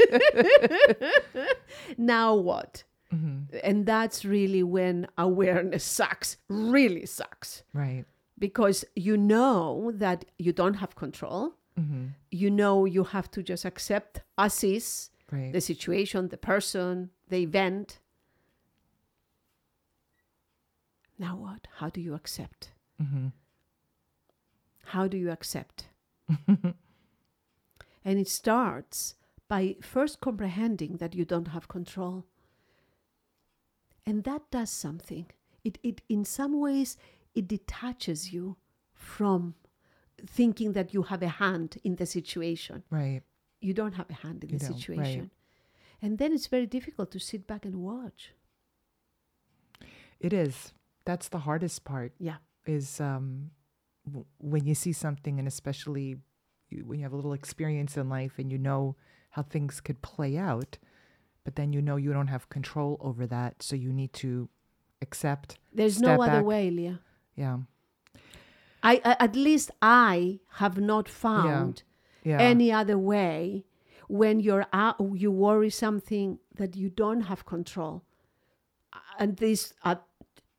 now 1.97 2.35
what? 2.35 2.83
hmm 3.11 3.43
And 3.63 3.85
that's 3.85 4.25
really 4.25 4.63
when 4.63 5.07
awareness 5.17 5.83
sucks, 5.83 6.37
really 6.49 7.05
sucks. 7.05 7.63
Right. 7.73 8.05
Because 8.37 8.85
you 8.95 9.17
know 9.17 9.91
that 9.95 10.25
you 10.37 10.53
don't 10.53 10.75
have 10.75 10.95
control. 10.95 11.53
Hmm 11.77 12.07
You 12.31 12.49
know 12.49 12.85
you 12.85 13.03
have 13.03 13.29
to 13.31 13.43
just 13.43 13.65
accept 13.65 14.21
as 14.37 14.63
is 14.63 15.09
Right. 15.31 15.51
the 15.51 15.59
situation, 15.61 16.29
the 16.29 16.37
person, 16.37 17.09
the 17.29 17.37
event. 17.37 17.99
Now 21.19 21.35
what? 21.35 21.67
How 21.77 21.89
do 21.89 21.99
you 22.01 22.13
accept? 22.13 22.71
hmm 22.99 23.27
How 24.85 25.07
do 25.07 25.17
you 25.17 25.29
accept? 25.31 25.89
and 26.47 26.75
it 28.05 28.27
starts 28.27 29.15
by 29.49 29.75
first 29.81 30.19
comprehending 30.21 30.97
that 30.97 31.13
you 31.15 31.25
don't 31.25 31.49
have 31.49 31.67
control. 31.67 32.25
And 34.05 34.23
that 34.23 34.49
does 34.51 34.69
something. 34.69 35.25
It, 35.63 35.77
it 35.83 36.01
in 36.07 36.23
some 36.23 36.59
ways 36.59 36.95
it 37.35 37.47
detaches 37.47 38.31
you 38.31 38.55
from 38.93 39.55
thinking 40.25 40.73
that 40.73 40.93
you 40.93 41.03
have 41.03 41.21
a 41.21 41.27
hand 41.27 41.77
in 41.83 41.95
the 41.95 42.05
situation. 42.05 42.83
Right. 42.89 43.21
You 43.61 43.73
don't 43.73 43.93
have 43.93 44.09
a 44.09 44.13
hand 44.13 44.43
in 44.43 44.49
You 44.51 44.57
the 44.59 44.65
don't, 44.65 44.73
right. 44.73 44.79
situation. 44.79 45.31
And 46.01 46.17
then 46.17 46.31
it's 46.33 46.47
very 46.47 46.65
difficult 46.65 47.11
to 47.11 47.19
sit 47.19 47.47
back 47.47 47.65
and 47.65 47.75
watch. 47.81 48.33
It 50.19 50.33
is. 50.33 50.73
That's 51.05 51.29
the 51.29 51.39
hardest 51.39 51.83
part. 51.85 52.13
Yeah. 52.19 52.37
Is 52.65 52.99
um, 52.99 53.51
w- 54.05 54.25
when 54.39 54.65
you 54.65 54.75
see 54.75 54.91
something, 54.91 55.39
and 55.39 55.47
especially 55.47 56.17
you, 56.69 56.83
when 56.85 56.99
you 56.99 57.03
have 57.03 57.13
a 57.13 57.15
little 57.15 57.33
experience 57.33 57.95
in 57.97 58.09
life, 58.09 58.33
and 58.37 58.51
you 58.51 58.57
know 58.57 58.95
how 59.31 59.43
things 59.43 59.79
could 59.79 60.01
play 60.01 60.37
out, 60.37 60.77
but 61.43 61.55
then 61.55 61.71
you 61.71 61.81
know 61.81 61.95
you 61.95 62.11
don't 62.11 62.27
have 62.27 62.49
control 62.49 62.97
over 62.99 63.25
that, 63.27 63.63
so 63.63 63.75
you 63.75 63.93
need 63.93 64.11
to 64.13 64.49
accept. 65.01 65.57
There's 65.73 66.01
no 66.01 66.21
other 66.21 66.39
back. 66.39 66.45
way, 66.45 66.69
Leah. 66.71 66.99
Yeah. 67.35 67.59
I, 68.83 69.01
I 69.03 69.15
at 69.19 69.35
least 69.35 69.71
I 69.81 70.39
have 70.53 70.77
not 70.79 71.09
found 71.09 71.83
Yeah. 72.23 72.39
any 72.39 72.71
other 72.71 72.97
way 72.97 73.65
when 74.07 74.39
you're 74.39 74.65
out, 74.71 74.95
you 75.15 75.31
worry 75.31 75.69
something 75.69 76.39
that 76.55 76.75
you 76.75 76.89
don't 76.89 77.21
have 77.21 77.45
control. 77.45 78.03
And 79.19 79.37
this, 79.37 79.73
uh, 79.83 79.95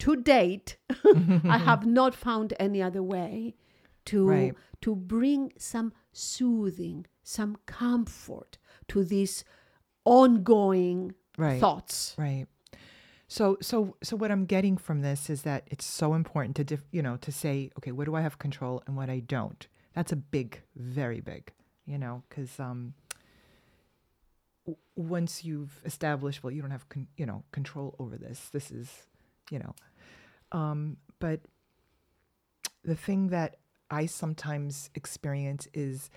to 0.01 0.17
date, 0.17 0.77
I 1.45 1.59
have 1.59 1.87
not 1.87 2.15
found 2.15 2.53
any 2.59 2.83
other 2.83 3.03
way 3.03 3.55
to 4.07 4.27
Right. 4.29 4.55
to 4.81 4.95
bring 4.95 5.53
some 5.59 5.93
soothing, 6.13 7.07
some 7.23 7.57
comfort 7.67 8.59
to 8.89 9.03
these 9.05 9.45
ongoing 10.05 11.15
right. 11.37 11.61
thoughts. 11.61 12.15
Right. 12.19 12.47
So 13.29 13.59
so 13.61 13.97
so 14.03 14.17
what 14.17 14.31
I'm 14.31 14.47
getting 14.47 14.79
from 14.79 15.03
this 15.03 15.29
is 15.29 15.43
that 15.43 15.65
it's 15.67 15.85
so 15.85 16.15
important 16.15 16.57
to 16.57 16.65
dif- 16.65 16.89
you 16.91 17.03
know 17.03 17.17
to 17.19 17.31
say 17.31 17.71
okay 17.79 17.93
what 17.93 18.07
do 18.07 18.15
I 18.15 18.23
have 18.23 18.39
control 18.39 18.83
and 18.87 18.97
what 18.97 19.11
I 19.11 19.21
don't. 19.21 19.67
That's 19.95 20.13
a 20.13 20.17
big 20.17 20.63
very 20.75 21.21
big, 21.21 21.53
you 21.87 21.99
know, 21.99 22.23
cuz 22.31 22.59
um 22.59 22.95
w- 24.67 24.79
once 24.97 25.45
you've 25.45 25.81
established 25.85 26.43
well 26.43 26.51
you 26.53 26.63
don't 26.63 26.71
have 26.71 26.89
con- 26.89 27.09
you 27.17 27.27
know 27.27 27.45
control 27.53 27.95
over 27.99 28.17
this. 28.17 28.49
This 28.51 28.71
is, 28.71 29.07
you 29.51 29.59
know. 29.59 29.75
Um 30.53 30.97
but 31.19 31.41
the 32.83 32.95
thing 32.97 33.29
that 33.29 33.57
I 33.91 34.07
sometimes 34.07 34.91
experience 34.95 35.69
is 35.75 36.11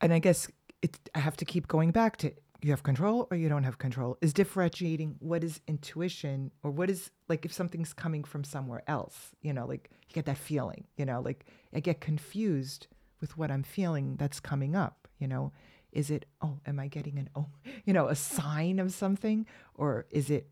and 0.00 0.12
I 0.12 0.18
guess 0.18 0.48
it 0.82 0.98
I 1.14 1.18
have 1.20 1.36
to 1.38 1.44
keep 1.44 1.68
going 1.68 1.90
back 1.90 2.16
to 2.18 2.32
you 2.64 2.70
have 2.70 2.82
control 2.82 3.28
or 3.30 3.36
you 3.36 3.50
don't 3.50 3.64
have 3.64 3.76
control 3.76 4.16
is 4.22 4.32
differentiating 4.32 5.16
what 5.18 5.44
is 5.44 5.60
intuition 5.68 6.50
or 6.62 6.70
what 6.70 6.88
is 6.88 7.10
like 7.28 7.44
if 7.44 7.52
something's 7.52 7.92
coming 7.92 8.24
from 8.24 8.42
somewhere 8.42 8.82
else 8.86 9.32
you 9.42 9.52
know 9.52 9.66
like 9.66 9.90
you 10.08 10.14
get 10.14 10.24
that 10.24 10.38
feeling 10.38 10.84
you 10.96 11.04
know 11.04 11.20
like 11.20 11.44
i 11.74 11.80
get 11.80 12.00
confused 12.00 12.86
with 13.20 13.36
what 13.36 13.50
i'm 13.50 13.62
feeling 13.62 14.16
that's 14.16 14.40
coming 14.40 14.74
up 14.74 15.06
you 15.18 15.28
know. 15.28 15.52
Is 15.92 16.10
it 16.10 16.24
oh 16.42 16.58
am 16.66 16.80
i 16.80 16.88
getting 16.88 17.18
an 17.18 17.28
oh 17.36 17.46
you 17.84 17.92
know 17.92 18.08
a 18.08 18.16
sign 18.16 18.78
of 18.78 18.92
something 18.92 19.46
or 19.74 20.06
is 20.10 20.30
it 20.30 20.48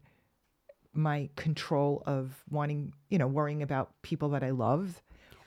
my 0.92 1.30
control 1.34 2.02
of 2.06 2.44
wanting 2.50 2.92
you 3.08 3.18
know 3.18 3.26
worrying 3.26 3.62
about 3.62 3.90
people 4.02 4.28
that 4.28 4.44
i 4.44 4.50
love 4.50 5.02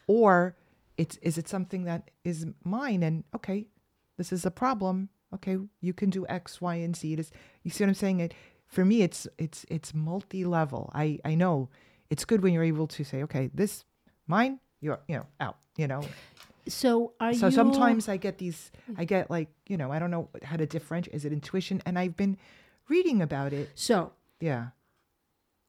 or 0.07 0.57
it's 0.97 1.15
is 1.17 1.37
it 1.37 1.47
something 1.47 1.85
that 1.85 2.11
is 2.25 2.47
mine 2.65 3.03
and 3.03 3.23
okay 3.33 3.67
this 4.17 4.33
is 4.33 4.45
a 4.45 4.51
problem 4.51 5.09
okay 5.33 5.57
you 5.81 5.93
can 5.93 6.09
do 6.09 6.25
x 6.27 6.61
y 6.61 6.75
and 6.75 6.95
z 6.95 7.13
it 7.13 7.19
is 7.19 7.31
you 7.63 7.71
see 7.71 7.83
what 7.83 7.89
i'm 7.89 7.95
saying 7.95 8.19
it 8.19 8.33
for 8.67 8.85
me 8.85 9.01
it's 9.01 9.27
it's 9.37 9.65
it's 9.69 9.93
multi-level 9.93 10.91
i 10.93 11.19
i 11.25 11.35
know 11.35 11.69
it's 12.09 12.25
good 12.25 12.41
when 12.41 12.53
you're 12.53 12.63
able 12.63 12.87
to 12.87 13.03
say 13.03 13.23
okay 13.23 13.49
this 13.53 13.85
mine 14.27 14.59
you're 14.81 14.99
you 15.07 15.15
know 15.15 15.25
out 15.39 15.57
you 15.77 15.87
know 15.87 16.01
So 16.67 17.13
are 17.19 17.33
so 17.33 17.47
you 17.47 17.51
sometimes 17.51 18.09
i 18.09 18.17
get 18.17 18.39
these 18.39 18.71
mm. 18.89 18.95
i 18.97 19.05
get 19.05 19.29
like 19.29 19.49
you 19.67 19.77
know 19.77 19.91
i 19.91 19.99
don't 19.99 20.09
know 20.09 20.29
how 20.43 20.57
to 20.57 20.65
differentiate 20.65 21.15
is 21.15 21.23
it 21.23 21.31
intuition 21.31 21.81
and 21.85 21.99
i've 21.99 22.17
been 22.17 22.37
reading 22.89 23.21
about 23.21 23.53
it 23.53 23.69
so 23.75 24.13
yeah 24.39 24.69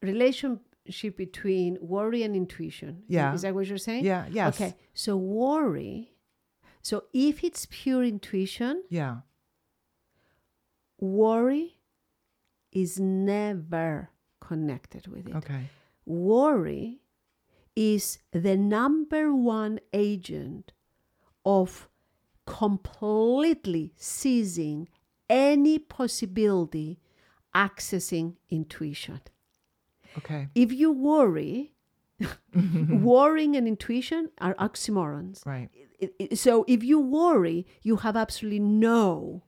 relationship 0.02 1.16
between 1.16 1.78
worry 1.80 2.22
and 2.22 2.34
intuition. 2.36 3.02
Yeah. 3.08 3.34
Is 3.34 3.42
that 3.42 3.54
what 3.54 3.66
you're 3.66 3.78
saying? 3.78 4.04
yeah 4.04 4.26
yes 4.30 4.54
Okay. 4.54 4.76
So 4.94 5.16
worry. 5.16 6.12
So 6.82 7.04
if 7.12 7.42
it's 7.42 7.66
pure 7.70 8.04
intuition, 8.04 8.84
yeah 8.88 9.16
worry 10.98 11.78
is 12.72 12.98
never 13.00 14.10
connected 14.40 15.06
with 15.08 15.28
it. 15.28 15.34
okay 15.36 15.70
Worry 16.04 17.00
is 17.74 18.18
the 18.32 18.56
number 18.56 19.34
one 19.34 19.80
agent 19.92 20.72
of 21.44 21.88
completely 22.46 23.92
seizing 23.96 24.88
any 25.28 25.78
possibility 25.78 27.00
accessing 27.54 28.36
intuition. 28.50 29.20
okay 30.18 30.48
If 30.54 30.72
you 30.72 30.92
worry, 30.92 31.74
worrying 32.54 33.56
and 33.56 33.66
intuition 33.66 34.30
are 34.38 34.54
oxymorons. 34.54 35.44
right 35.44 35.68
so 36.34 36.64
if 36.68 36.84
you 36.84 36.98
worry, 37.00 37.66
you 37.82 37.96
have 37.96 38.16
absolutely 38.16 38.60
no 38.60 39.42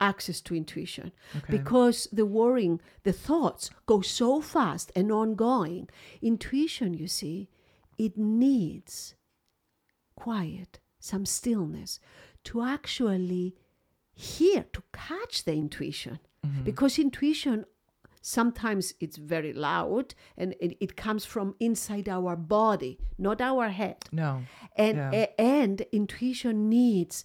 access 0.00 0.40
to 0.40 0.54
intuition 0.54 1.12
okay 1.36 1.56
because 1.56 2.08
the 2.12 2.24
worrying, 2.26 2.80
the 3.02 3.12
thoughts 3.12 3.70
go 3.86 4.00
so 4.00 4.40
fast 4.40 4.92
and 4.94 5.10
ongoing. 5.10 5.88
Intuition, 6.22 6.94
you 6.94 7.08
see, 7.08 7.48
it 7.98 8.16
needs 8.16 9.14
quiet, 10.14 10.78
some 11.00 11.26
stillness 11.26 12.00
to 12.44 12.62
actually 12.62 13.54
hear, 14.14 14.64
to 14.72 14.82
catch 14.92 15.44
the 15.44 15.52
intuition. 15.52 16.18
Mm-hmm. 16.46 16.62
Because 16.64 16.98
intuition 16.98 17.64
sometimes 18.20 18.94
it's 19.00 19.16
very 19.16 19.52
loud 19.52 20.14
and 20.36 20.54
it, 20.60 20.76
it 20.80 20.96
comes 20.96 21.24
from 21.24 21.54
inside 21.60 22.08
our 22.08 22.36
body, 22.36 22.98
not 23.16 23.40
our 23.40 23.68
head 23.68 23.96
no 24.12 24.42
and 24.76 24.96
Yeah. 24.96 25.26
and 25.38 25.80
intuition 25.92 26.68
needs 26.68 27.24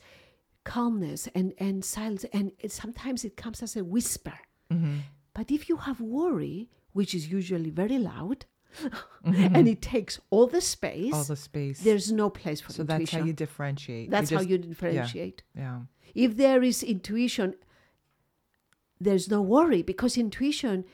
calmness 0.63 1.27
and, 1.35 1.53
and 1.57 1.83
silence. 1.83 2.25
And 2.33 2.51
it, 2.59 2.71
sometimes 2.71 3.23
it 3.25 3.35
comes 3.37 3.61
as 3.63 3.75
a 3.75 3.83
whisper. 3.83 4.33
Mm-hmm. 4.71 4.97
But 5.33 5.51
if 5.51 5.67
you 5.69 5.77
have 5.77 5.99
worry, 6.01 6.69
which 6.93 7.13
is 7.15 7.27
usually 7.31 7.69
very 7.69 7.97
loud, 7.97 8.45
Mm-hmm. 9.23 9.55
and 9.55 9.67
it 9.67 9.83
takes 9.83 10.19
all 10.31 10.47
the 10.47 10.59
space, 10.59 11.13
All 11.13 11.23
the 11.23 11.35
space. 11.35 11.81
there's 11.81 12.11
no 12.11 12.31
place 12.31 12.59
for 12.59 12.73
so 12.73 12.81
intuition. 12.81 13.05
So 13.05 13.11
that's 13.11 13.21
how 13.21 13.27
you 13.27 13.33
differentiate. 13.33 14.09
That's 14.09 14.31
how 14.31 14.37
just- 14.37 14.49
you 14.49 14.57
differentiate. 14.57 15.43
Yeah. 15.55 15.81
If 16.15 16.37
there 16.37 16.63
is 16.63 16.81
intuition, 16.81 17.53
there's 18.99 19.29
no 19.29 19.41
worry 19.43 19.81
because 19.83 20.17
intuition 20.17 20.85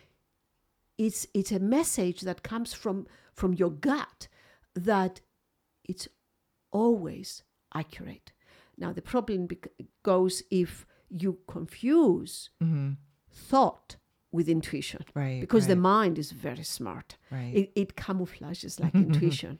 it's 0.98 1.26
it's 1.34 1.52
a 1.54 1.60
message 1.60 2.20
that 2.22 2.44
comes 2.44 2.74
from 2.74 3.08
from 3.34 3.54
your 3.54 3.70
gut 3.72 4.28
that 4.76 5.22
it's 5.86 6.08
always 6.72 7.44
accurate. 7.74 8.34
Now 8.80 8.92
the 8.94 9.02
problem 9.02 9.48
bec- 9.48 9.72
goes 10.04 10.36
if 10.50 10.86
you 11.22 11.40
confuse 11.48 12.50
Mm-hmm. 12.64 12.92
thought 13.32 13.96
with 14.32 14.48
intuition 14.48 15.02
Right. 15.16 15.42
because 15.42 15.66
the 15.68 15.76
mind 15.76 16.18
is 16.20 16.32
very 16.32 16.64
smart. 16.64 17.18
right. 17.32 17.54
It, 17.60 17.72
it 17.76 17.96
camouflages 17.96 18.80
like 18.80 18.94
intuition. 18.96 19.60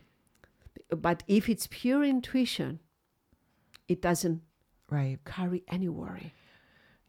But 1.08 1.24
if 1.28 1.50
it's 1.50 1.68
pure 1.68 2.04
intuition, 2.04 2.80
it 3.88 4.02
doesn't 4.02 4.42
right. 4.90 5.18
carry 5.26 5.64
any 5.68 5.90
worry. 5.90 6.34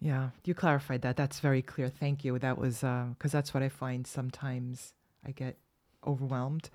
Yeah, 0.01 0.31
you 0.45 0.55
clarified 0.55 1.03
that. 1.03 1.17
That's 1.17 1.41
very 1.41 1.61
clear. 1.63 1.89
Thank 1.91 2.25
you. 2.25 2.39
That 2.39 2.57
was 2.57 2.77
because 2.81 3.33
that's 3.33 3.53
what 3.53 3.63
I 3.63 3.69
find 3.69 4.07
sometimes 4.07 4.95
I 5.27 5.33
get 5.33 5.59
overwhelmed, 6.07 6.71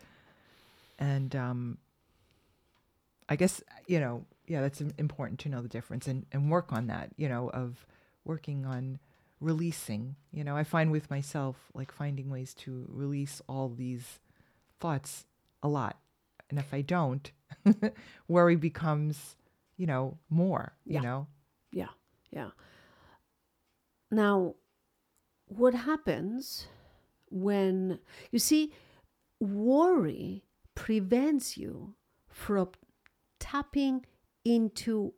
and 1.00 1.36
um, 1.36 1.78
I 3.28 3.36
guess 3.36 3.62
you 3.88 4.00
know, 4.00 4.26
yeah, 4.48 4.62
that's 4.62 4.82
important 4.82 5.40
to 5.42 5.50
know 5.50 5.62
the 5.62 5.70
difference 5.70 6.08
and 6.08 6.26
and 6.32 6.52
work 6.52 6.72
on 6.72 6.88
that. 6.88 7.12
You 7.18 7.30
know, 7.30 7.50
of 7.50 7.86
working 8.24 8.66
on 8.66 9.00
releasing. 9.40 10.16
You 10.32 10.44
know, 10.44 10.56
I 10.56 10.64
find 10.64 10.92
with 10.92 11.10
myself 11.10 11.56
like 11.74 11.92
finding 11.92 12.30
ways 12.30 12.54
to 12.56 12.86
release 12.90 13.42
all 13.48 13.70
these 13.70 14.20
thoughts 14.80 15.26
a 15.64 15.68
lot, 15.68 15.98
and 16.50 16.60
if 16.60 16.74
I 16.74 16.82
don't, 16.82 17.32
worry 18.28 18.56
becomes 18.56 19.36
you 19.78 19.88
know 19.88 20.18
more. 20.30 20.74
Yeah. 20.86 21.00
You 21.00 21.06
know. 21.06 21.28
Yeah, 21.72 21.90
yeah. 22.32 22.50
Now, 24.12 24.56
what 25.48 25.74
happens 25.74 26.68
when 27.30 28.00
you 28.32 28.40
see 28.40 28.74
worry 29.40 30.44
prevents 30.74 31.58
you 31.58 31.96
from 32.30 32.70
tapping 33.52 33.96
into 34.44 35.14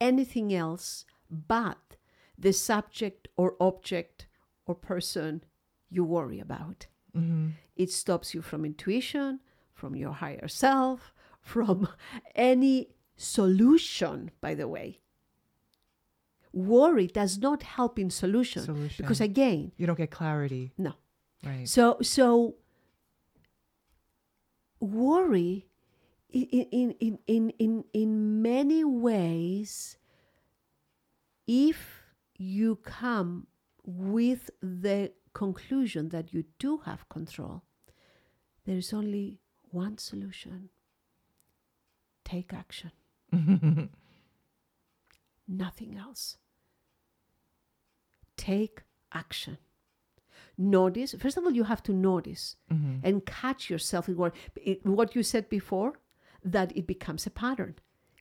anything 0.00 0.48
else 0.54 1.04
but 1.30 1.96
the 2.38 2.52
subject 2.52 3.28
or 3.36 3.48
object 3.60 4.26
or 4.66 4.74
person 4.74 5.42
you 5.94 6.04
worry 6.04 6.38
about. 6.48 6.86
Mm-hmm. 7.16 7.48
It 7.76 7.90
stops 7.90 8.34
you 8.34 8.42
from 8.42 8.64
intuition, 8.64 9.40
from 9.74 9.96
your 9.96 10.12
higher 10.12 10.48
self, 10.48 11.12
from 11.40 11.88
any 12.34 12.76
solution, 13.16 14.30
by 14.40 14.54
the 14.54 14.68
way. 14.68 15.00
Worry 16.52 17.06
does 17.06 17.38
not 17.38 17.62
help 17.62 17.98
in 17.98 18.10
solution, 18.10 18.62
Solution. 18.62 19.02
because 19.04 19.20
again, 19.20 19.72
You 19.76 19.86
don't 19.86 19.98
get 19.98 20.10
clarity. 20.10 20.72
no. 20.78 20.92
Right. 21.44 21.68
So 21.68 21.98
so 22.02 22.56
worry 24.80 25.66
in 26.30 26.42
in 26.70 26.90
in 27.00 27.18
in 27.26 27.50
in, 27.58 27.84
in 27.92 28.42
many 28.42 28.84
ways 28.84 29.96
if 31.46 32.02
you 32.36 32.76
come 32.76 33.46
with 33.84 34.50
the 34.60 35.12
conclusion 35.32 36.08
that 36.10 36.32
you 36.34 36.44
do 36.58 36.78
have 36.78 37.08
control 37.08 37.62
there 38.64 38.76
is 38.76 38.92
only 38.92 39.38
one 39.70 39.96
solution. 39.98 40.70
Take 42.24 42.52
action. 42.52 42.90
Nothing 45.48 45.96
else. 45.96 46.36
Take 48.36 48.82
action. 49.12 49.58
Notice 50.58 51.14
first 51.20 51.36
of 51.36 51.44
all 51.44 51.52
you 51.52 51.64
have 51.64 51.82
to 51.84 51.92
notice 51.92 52.56
Mhm. 52.70 53.00
and 53.04 53.24
catch 53.26 53.70
yourself 53.70 54.08
in 54.08 54.16
what 54.16 54.34
what 54.82 55.14
you 55.14 55.22
said 55.22 55.48
before 55.48 56.00
that 56.52 56.76
it 56.76 56.86
becomes 56.86 57.26
a 57.26 57.30
pattern 57.30 57.74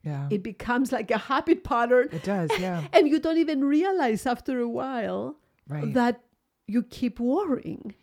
Yeah. 0.04 0.28
it 0.32 0.42
becomes 0.44 0.92
like 0.92 1.10
a 1.12 1.18
habit 1.18 1.64
pattern 1.64 2.10
It 2.12 2.24
does. 2.24 2.50
Yeah. 2.60 2.84
and 2.94 3.08
you 3.08 3.20
don't 3.20 3.38
even 3.38 3.64
realize 3.64 4.26
after 4.26 4.60
a 4.60 4.68
while 4.70 5.38
Right. 5.68 5.94
that 5.94 6.22
you 6.68 6.84
keep 6.84 7.20
worrying 7.20 7.94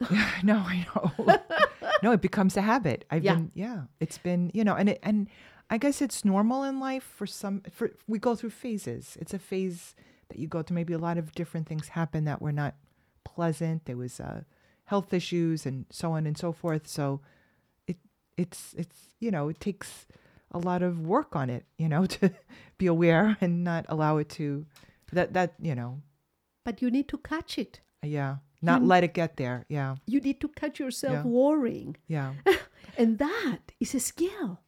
yeah. 0.10 0.30
No, 0.42 0.56
I 0.56 0.84
know. 0.88 1.38
no, 2.02 2.10
it 2.12 2.20
becomes 2.20 2.56
a 2.56 2.62
habit. 2.62 3.04
I've 3.10 3.22
Yeah. 3.24 3.34
been. 3.36 3.50
Yeah. 3.54 3.82
It's 4.00 4.18
been. 4.18 4.50
You 4.52 4.64
know, 4.64 4.74
and 4.74 4.88
it 4.88 4.98
and 5.02 5.28
I 5.70 5.78
guess 5.78 6.02
it's 6.02 6.24
normal 6.24 6.64
in 6.64 6.80
life 6.80 7.04
for 7.04 7.24
some. 7.26 7.62
For 7.70 7.92
we 8.08 8.18
go 8.18 8.34
through 8.34 8.50
phases. 8.50 9.16
It's 9.20 9.32
a 9.32 9.38
phase 9.38 9.94
that 10.28 10.38
you 10.40 10.48
go 10.48 10.62
through. 10.62 10.74
Maybe 10.74 10.92
a 10.92 10.98
lot 10.98 11.18
of 11.18 11.30
different 11.32 11.68
things 11.68 11.88
happen 11.88 12.24
that 12.24 12.42
were 12.42 12.50
not 12.52 12.74
pleasant. 13.24 13.84
There 13.84 13.96
was 13.96 14.18
uh, 14.18 14.42
health 14.86 15.14
issues 15.14 15.66
and 15.66 15.86
so 15.90 16.10
on 16.12 16.26
and 16.26 16.36
so 16.36 16.50
forth. 16.52 16.88
So 16.88 17.20
it's 18.36 18.74
it's 18.76 18.98
you 19.20 19.30
know 19.30 19.48
it 19.48 19.60
takes 19.60 20.06
a 20.50 20.58
lot 20.58 20.82
of 20.82 21.00
work 21.00 21.34
on 21.36 21.50
it. 21.50 21.64
You 21.78 21.88
know 21.88 22.06
to 22.20 22.30
be 22.78 22.86
aware 22.86 23.36
and 23.40 23.64
not 23.64 23.86
allow 23.88 24.18
it 24.18 24.28
to 24.30 24.66
that 25.12 25.32
that 25.34 25.54
you 25.60 25.74
know 25.74 26.00
but 26.64 26.80
you 26.82 26.90
need 26.90 27.08
to 27.08 27.18
catch 27.18 27.58
it 27.58 27.80
Yeah. 28.02 28.36
Not 28.64 28.80
You- 28.82 28.86
let 28.88 29.02
it 29.04 29.14
get 29.14 29.36
there. 29.36 29.64
Yeah. 29.68 29.96
you 30.06 30.20
need 30.20 30.40
to 30.40 30.48
catch 30.48 30.78
yourself 30.80 31.14
Yeah. 31.14 31.22
worrying 31.24 31.96
Yeah. 32.08 32.32
and 32.98 33.18
that 33.18 33.72
is 33.80 33.94
a 33.94 34.00
skill 34.00 34.60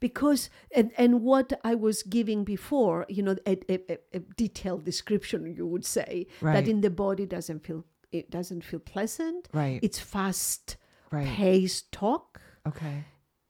because 0.00 0.50
and, 0.74 0.90
and 0.98 1.22
what 1.22 1.52
i 1.64 1.74
was 1.74 2.02
giving 2.02 2.44
before 2.44 3.06
you 3.08 3.22
know 3.22 3.36
a, 3.46 3.56
a, 3.68 3.98
a- 4.12 4.18
detailed 4.36 4.84
description 4.84 5.54
you 5.56 5.66
would 5.66 5.84
say 5.84 6.26
Right. 6.40 6.54
that 6.54 6.68
in 6.68 6.80
the 6.80 6.90
body 6.90 7.26
doesn't 7.26 7.60
feel 7.66 7.84
it 8.10 8.30
doesn't 8.30 8.62
feel 8.64 8.80
pleasant 8.80 9.48
Right. 9.52 9.78
it's 9.82 9.98
fast 9.98 10.76
right. 11.10 11.26
paced 11.26 11.92
talk 11.92 12.31
Okay. 12.66 13.04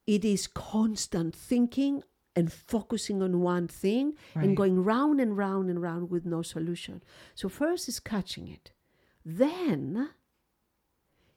it 0.07 0.25
is 0.25 0.47
constant 0.47 1.35
thinking 1.35 2.03
and 2.35 2.51
focusing 2.53 3.23
on 3.23 3.41
one 3.41 3.69
thing 3.69 4.15
Right. 4.35 4.45
and 4.47 4.57
going 4.57 4.83
round 4.83 5.21
and 5.21 5.37
round 5.37 5.69
and 5.71 5.81
round 5.83 6.11
with 6.11 6.25
no 6.25 6.41
solution. 6.43 7.03
So, 7.35 7.49
first 7.49 7.89
is 7.89 8.01
catching 8.01 8.49
it, 8.49 8.73
then 9.25 10.11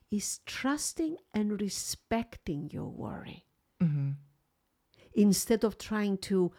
is 0.10 0.40
trusting 0.46 1.18
and 1.34 1.60
respecting 1.62 2.70
your 2.72 2.90
worry 2.90 3.46
Mm-hmm. 3.84 4.12
instead 5.14 5.64
of 5.64 5.78
trying 5.78 6.18
to. 6.20 6.52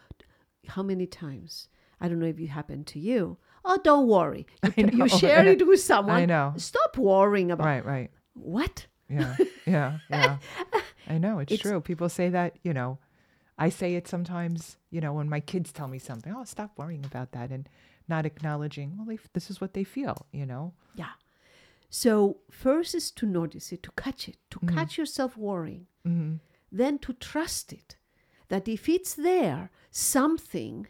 How 0.67 0.83
many 0.83 1.07
times? 1.07 1.69
I 1.99 2.07
don't 2.07 2.19
know 2.19 2.27
if 2.27 2.39
it 2.39 2.47
happened 2.47 2.85
to 2.87 2.99
you. 2.99 3.37
Oh, 3.65 3.79
don't 3.83 4.07
worry. 4.07 4.45
You, 4.77 4.89
you 4.91 5.09
share 5.09 5.47
it 5.47 5.65
with 5.65 5.79
someone. 5.81 6.15
I 6.15 6.25
know. 6.25 6.53
Stop 6.57 6.97
worrying 6.97 7.49
about 7.51 7.65
Right. 7.65 7.85
Right. 7.85 8.11
what? 8.33 8.85
Yeah. 9.09 9.35
Yeah. 9.65 9.97
Yeah. 10.09 10.37
I 11.09 11.17
know. 11.17 11.39
It's, 11.39 11.51
It's- 11.53 11.61
true. 11.69 11.79
People 11.81 12.09
say 12.09 12.29
that, 12.29 12.57
you 12.63 12.73
know, 12.73 12.99
I 13.57 13.69
say 13.69 13.95
it 13.95 14.07
sometimes, 14.07 14.77
you 14.91 15.01
know, 15.01 15.13
when 15.13 15.29
my 15.29 15.39
kids 15.39 15.71
tell 15.71 15.87
me 15.87 15.97
something, 15.99 16.33
oh, 16.35 16.43
stop 16.43 16.77
worrying 16.77 17.05
about 17.05 17.31
that 17.31 17.49
and 17.49 17.67
not 18.07 18.25
acknowledging, 18.25 18.95
well, 18.97 19.05
they, 19.07 19.17
this 19.33 19.49
is 19.49 19.59
what 19.59 19.73
they 19.73 19.83
feel, 19.83 20.27
you 20.31 20.45
know? 20.45 20.73
Yeah. 20.95 21.13
So 21.89 22.37
first 22.51 22.93
is 22.93 23.09
to 23.11 23.25
notice 23.25 23.71
it, 23.71 23.81
to 23.83 23.91
catch 23.91 24.27
it, 24.29 24.37
to 24.51 24.59
catch 24.67 24.97
yourself 24.97 25.35
worrying, 25.37 25.87
Mm-hmm. 26.05 26.35
then 26.71 26.99
to 26.99 27.13
trust 27.13 27.73
it. 27.73 27.95
That 28.49 28.67
if 28.67 28.87
it's 28.87 29.13
there, 29.15 29.71
something, 29.91 30.87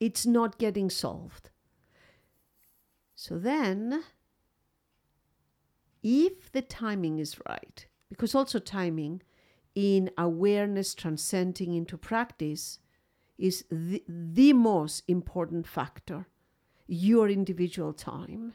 it's 0.00 0.26
not 0.26 0.58
getting 0.58 0.90
solved. 0.90 1.48
So 3.14 3.38
then, 3.38 4.02
if 6.02 6.50
the 6.52 6.62
timing 6.62 7.18
is 7.18 7.38
right, 7.48 7.86
because 8.08 8.34
also 8.34 8.58
timing 8.58 9.22
in 9.74 10.10
awareness 10.18 10.94
transcending 10.94 11.74
into 11.74 11.96
practice 11.96 12.78
is 13.38 13.64
the, 13.70 14.02
the 14.08 14.52
most 14.52 15.02
important 15.08 15.66
factor, 15.66 16.26
your 16.86 17.28
individual 17.28 17.92
time. 17.92 18.54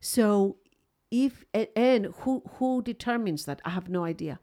So 0.00 0.56
if 1.10 1.44
and 1.76 2.06
who 2.20 2.42
who 2.58 2.82
determines 2.82 3.44
that? 3.44 3.60
I 3.64 3.70
have 3.70 3.88
no 3.88 4.04
idea. 4.04 4.40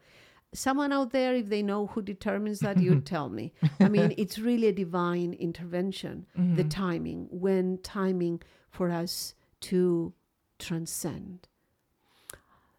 Someone 0.54 0.92
out 0.92 1.12
there, 1.12 1.36
if 1.36 1.50
they 1.50 1.62
know 1.62 1.88
who 1.88 2.02
determines 2.02 2.60
that, 2.60 2.80
you 2.80 3.02
tell 3.14 3.30
me. 3.30 3.54
I 3.80 3.90
mean, 3.90 4.14
it's 4.18 4.40
really 4.40 4.68
a 4.68 4.72
divine 4.72 5.34
intervention, 5.34 6.26
the 6.36 6.42
mm-hmm. 6.42 6.70
timing, 6.70 7.28
when 7.30 7.80
timing 7.84 8.42
for 8.72 8.90
us 8.90 9.36
to 9.62 10.14
transcend. 10.58 11.48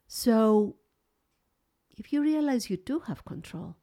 So 0.08 0.76
if 2.00 2.12
you 2.12 2.22
realize 2.22 2.70
you 2.70 2.76
do 2.76 3.00
have 3.00 3.24
control, 3.24 3.76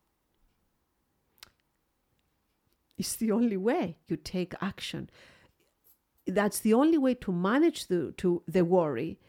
It's 2.98 3.16
the 3.16 3.32
only 3.32 3.58
way 3.58 3.98
you 4.08 4.18
take 4.18 4.54
action. 4.60 5.10
That's 6.26 6.60
the 6.60 6.74
only 6.74 6.98
way 6.98 7.14
to 7.16 7.32
manage 7.32 7.88
the 7.88 8.14
to 8.18 8.44
the 8.48 8.66
worry. 8.66 9.20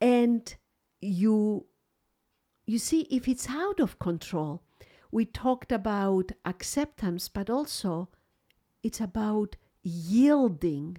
And 0.00 0.42
you 1.00 1.66
you 2.66 2.78
see 2.78 3.02
if 3.10 3.28
it's 3.28 3.48
out 3.50 3.80
of 3.80 3.98
control, 3.98 4.62
we 5.10 5.24
talked 5.24 5.72
about 5.72 6.32
acceptance, 6.44 7.28
but 7.28 7.50
also 7.50 8.08
it's 8.82 9.00
about 9.00 9.56
yielding 9.82 10.98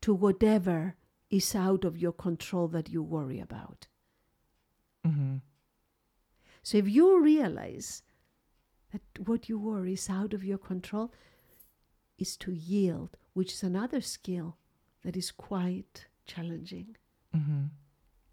to 0.00 0.14
whatever 0.14 0.96
is 1.30 1.54
out 1.54 1.84
of 1.84 1.98
your 1.98 2.12
control 2.12 2.68
that 2.68 2.88
you 2.88 3.02
worry 3.02 3.40
about. 3.40 3.88
Mm-hmm. 5.06 5.36
So 6.64 6.78
if 6.78 6.88
you 6.88 7.22
realize 7.22 8.02
that 8.92 9.02
what 9.28 9.48
you 9.48 9.58
worry 9.58 9.92
is 9.92 10.10
out 10.10 10.34
of 10.34 10.42
your 10.42 10.58
control, 10.58 11.12
is 12.18 12.36
to 12.38 12.52
yield, 12.52 13.16
which 13.34 13.52
is 13.52 13.62
another 13.62 14.00
skill 14.00 14.56
that 15.04 15.16
is 15.16 15.30
quite 15.30 16.06
challenging, 16.26 16.96
Mm-hmm. 17.36 17.64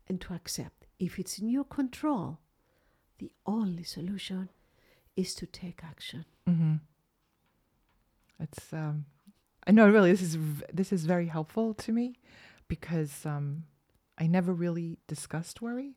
and 0.07 0.21
to 0.21 0.33
accept. 0.35 0.85
If 0.99 1.17
it's 1.19 1.39
in 1.39 1.49
your 1.49 1.63
control, 1.65 2.37
the 3.17 3.31
only 3.47 3.83
solution 3.83 4.49
is 5.15 5.33
to 5.35 5.45
take 5.47 5.83
action. 5.83 6.25
Mm-hmm. 6.47 6.75
It's 8.39 8.71
um, 8.73 9.05
I 9.67 9.71
know 9.71 9.89
really 9.89 10.11
this 10.11 10.21
is 10.21 10.35
v- 10.35 10.65
this 10.73 10.91
is 10.93 11.05
very 11.05 11.27
helpful 11.27 11.73
to 11.73 11.91
me 11.91 12.15
because 12.67 13.25
um, 13.25 13.63
I 14.17 14.27
never 14.27 14.53
really 14.53 14.97
discussed 15.07 15.61
worry 15.61 15.95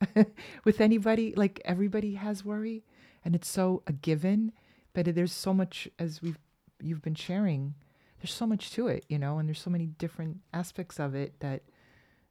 with 0.64 0.80
anybody. 0.80 1.34
Like 1.36 1.60
everybody 1.64 2.14
has 2.14 2.44
worry, 2.44 2.84
and 3.24 3.34
it's 3.34 3.48
so 3.48 3.82
a 3.86 3.92
given. 3.92 4.52
But 4.92 5.14
there's 5.14 5.32
so 5.32 5.52
much 5.54 5.88
as 5.98 6.22
we've 6.22 6.38
you've 6.80 7.02
been 7.02 7.14
sharing. 7.14 7.74
There's 8.20 8.32
so 8.32 8.46
much 8.46 8.70
to 8.72 8.88
it, 8.88 9.04
you 9.08 9.18
know, 9.18 9.38
and 9.38 9.48
there's 9.48 9.60
so 9.60 9.70
many 9.70 9.86
different 9.86 10.38
aspects 10.52 10.98
of 10.98 11.14
it 11.14 11.38
that. 11.40 11.62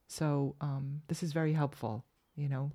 So 0.08 0.56
um, 0.62 1.02
this 1.08 1.24
is 1.24 1.34
very 1.34 1.54
helpful, 1.54 2.06
you 2.36 2.48
know, 2.48 2.72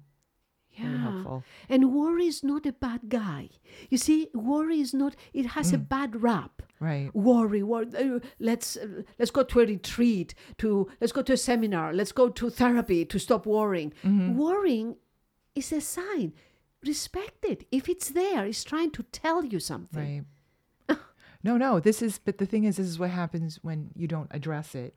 Yeah. 0.72 1.24
And 1.68 1.92
worry 1.92 2.26
is 2.26 2.42
not 2.42 2.66
a 2.66 2.72
bad 2.72 3.08
guy. 3.08 3.50
You 3.88 3.98
see, 3.98 4.28
worry 4.34 4.80
is 4.80 4.92
not, 4.94 5.14
it 5.32 5.46
has 5.46 5.72
a 5.72 5.78
Mm. 5.78 5.88
bad 5.88 6.22
rap. 6.22 6.59
Right. 6.80 7.14
Worry, 7.14 7.62
worry. 7.62 7.88
uh, 7.94 8.20
let's 8.38 8.78
uh, 8.78 9.02
let's 9.18 9.30
go 9.30 9.42
to 9.42 9.60
a 9.60 9.66
retreat. 9.66 10.34
To 10.58 10.88
let's 11.00 11.12
go 11.12 11.20
to 11.22 11.34
a 11.34 11.36
seminar. 11.36 11.92
Let's 11.92 12.12
go 12.12 12.30
to 12.30 12.48
therapy 12.48 13.04
to 13.04 13.18
stop 13.18 13.44
worrying. 13.44 13.92
Mm-hmm. 14.02 14.36
Worrying 14.36 14.96
is 15.54 15.72
a 15.72 15.80
sign. 15.82 16.32
Respect 16.84 17.44
it. 17.44 17.66
If 17.70 17.88
it's 17.88 18.08
there, 18.08 18.46
it's 18.46 18.64
trying 18.64 18.90
to 18.92 19.02
tell 19.02 19.44
you 19.44 19.60
something. 19.60 20.24
Right. 20.88 20.98
no, 21.42 21.58
no. 21.58 21.80
This 21.80 22.00
is, 22.00 22.18
but 22.18 22.38
the 22.38 22.46
thing 22.46 22.64
is, 22.64 22.78
this 22.78 22.86
is 22.86 22.98
what 22.98 23.10
happens 23.10 23.58
when 23.62 23.90
you 23.94 24.08
don't 24.08 24.28
address 24.30 24.74
it. 24.74 24.94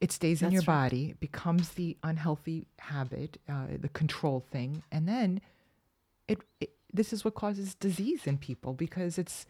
It 0.00 0.12
stays 0.12 0.42
in 0.42 0.50
That's 0.50 0.54
your 0.54 0.74
right. 0.74 0.90
body, 0.90 1.10
it 1.10 1.20
becomes 1.20 1.70
the 1.70 1.96
unhealthy 2.02 2.66
habit, 2.78 3.38
uh, 3.48 3.66
the 3.78 3.88
control 3.88 4.44
thing, 4.50 4.82
and 4.90 5.08
then 5.08 5.40
it, 6.26 6.40
it. 6.60 6.72
This 6.92 7.12
is 7.12 7.24
what 7.24 7.34
causes 7.34 7.74
disease 7.74 8.26
in 8.26 8.36
people 8.36 8.74
because 8.74 9.16
it's, 9.16 9.46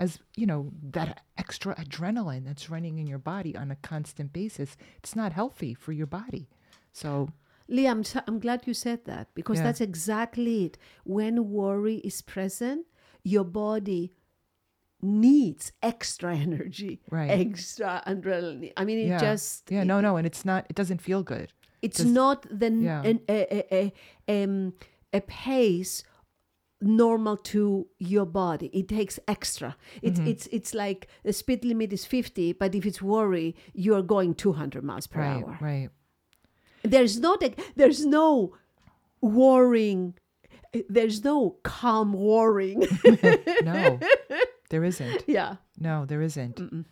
as 0.00 0.18
you 0.36 0.46
know, 0.46 0.70
that 0.90 1.22
extra 1.38 1.74
adrenaline 1.76 2.44
that's 2.44 2.68
running 2.70 2.98
in 2.98 3.06
your 3.06 3.18
body 3.18 3.56
on 3.56 3.70
a 3.70 3.76
constant 3.76 4.32
basis. 4.32 4.76
It's 4.98 5.14
not 5.16 5.32
healthy 5.32 5.74
for 5.74 5.92
your 5.92 6.06
body. 6.06 6.48
So 6.92 7.28
Leah, 7.68 7.90
I'm, 7.90 8.04
so- 8.04 8.20
I'm 8.26 8.38
glad 8.40 8.66
you 8.66 8.74
said 8.74 9.04
that 9.06 9.28
because 9.34 9.56
Yeah. 9.58 9.64
that's 9.64 9.80
exactly 9.80 10.64
it. 10.66 10.78
When 11.04 11.50
worry 11.50 11.96
is 11.96 12.20
present, 12.22 12.86
your 13.22 13.44
body 13.44 14.12
needs 15.00 15.72
extra 15.82 16.36
energy, 16.46 17.00
Right. 17.10 17.30
extra 17.30 18.02
adrenaline. 18.06 18.72
I 18.76 18.84
mean, 18.84 18.98
it 18.98 19.08
yeah, 19.08 19.18
just 19.18 19.70
yeah, 19.70 19.84
no, 19.84 20.00
no, 20.00 20.16
and 20.16 20.26
it's 20.26 20.44
not. 20.44 20.66
It 20.68 20.76
doesn't 20.76 21.00
feel 21.00 21.22
good. 21.22 21.52
It's 21.82 21.98
Does- 21.98 22.06
not 22.10 22.46
the 22.50 22.70
Yeah. 22.70 23.02
an- 23.02 23.20
a, 23.28 23.38
a, 23.74 23.92
a, 24.28 24.44
um, 24.44 24.74
a 25.12 25.20
pace 25.20 26.02
normal 26.84 27.36
to 27.36 27.86
your 27.98 28.26
body. 28.26 28.66
It 28.72 28.88
takes 28.88 29.18
extra. 29.26 29.76
It's 30.02 30.18
Mm-hmm. 30.18 30.28
it's 30.28 30.46
it's 30.52 30.74
like 30.74 31.08
the 31.24 31.32
speed 31.32 31.64
limit 31.64 31.92
is 31.92 32.04
fifty, 32.04 32.52
but 32.52 32.74
if 32.74 32.84
it's 32.86 33.00
worry, 33.02 33.56
you 33.72 33.94
are 33.94 34.02
going 34.02 34.34
two 34.34 34.52
hundred 34.52 34.84
miles 34.84 35.06
per 35.06 35.20
right, 35.20 35.42
hour. 35.44 35.58
right. 35.60 35.88
There's 36.82 37.18
not 37.18 37.42
a, 37.42 37.54
there's 37.76 38.04
no 38.04 38.54
worrying. 39.20 40.14
There's 40.88 41.24
no 41.24 41.56
calm 41.62 42.12
worrying. 42.12 42.86
No, 43.62 43.98
there 44.70 44.84
isn't. 44.84 45.24
yeah. 45.28 45.56
No, 45.78 46.04
there 46.04 46.20
isn't. 46.20 46.86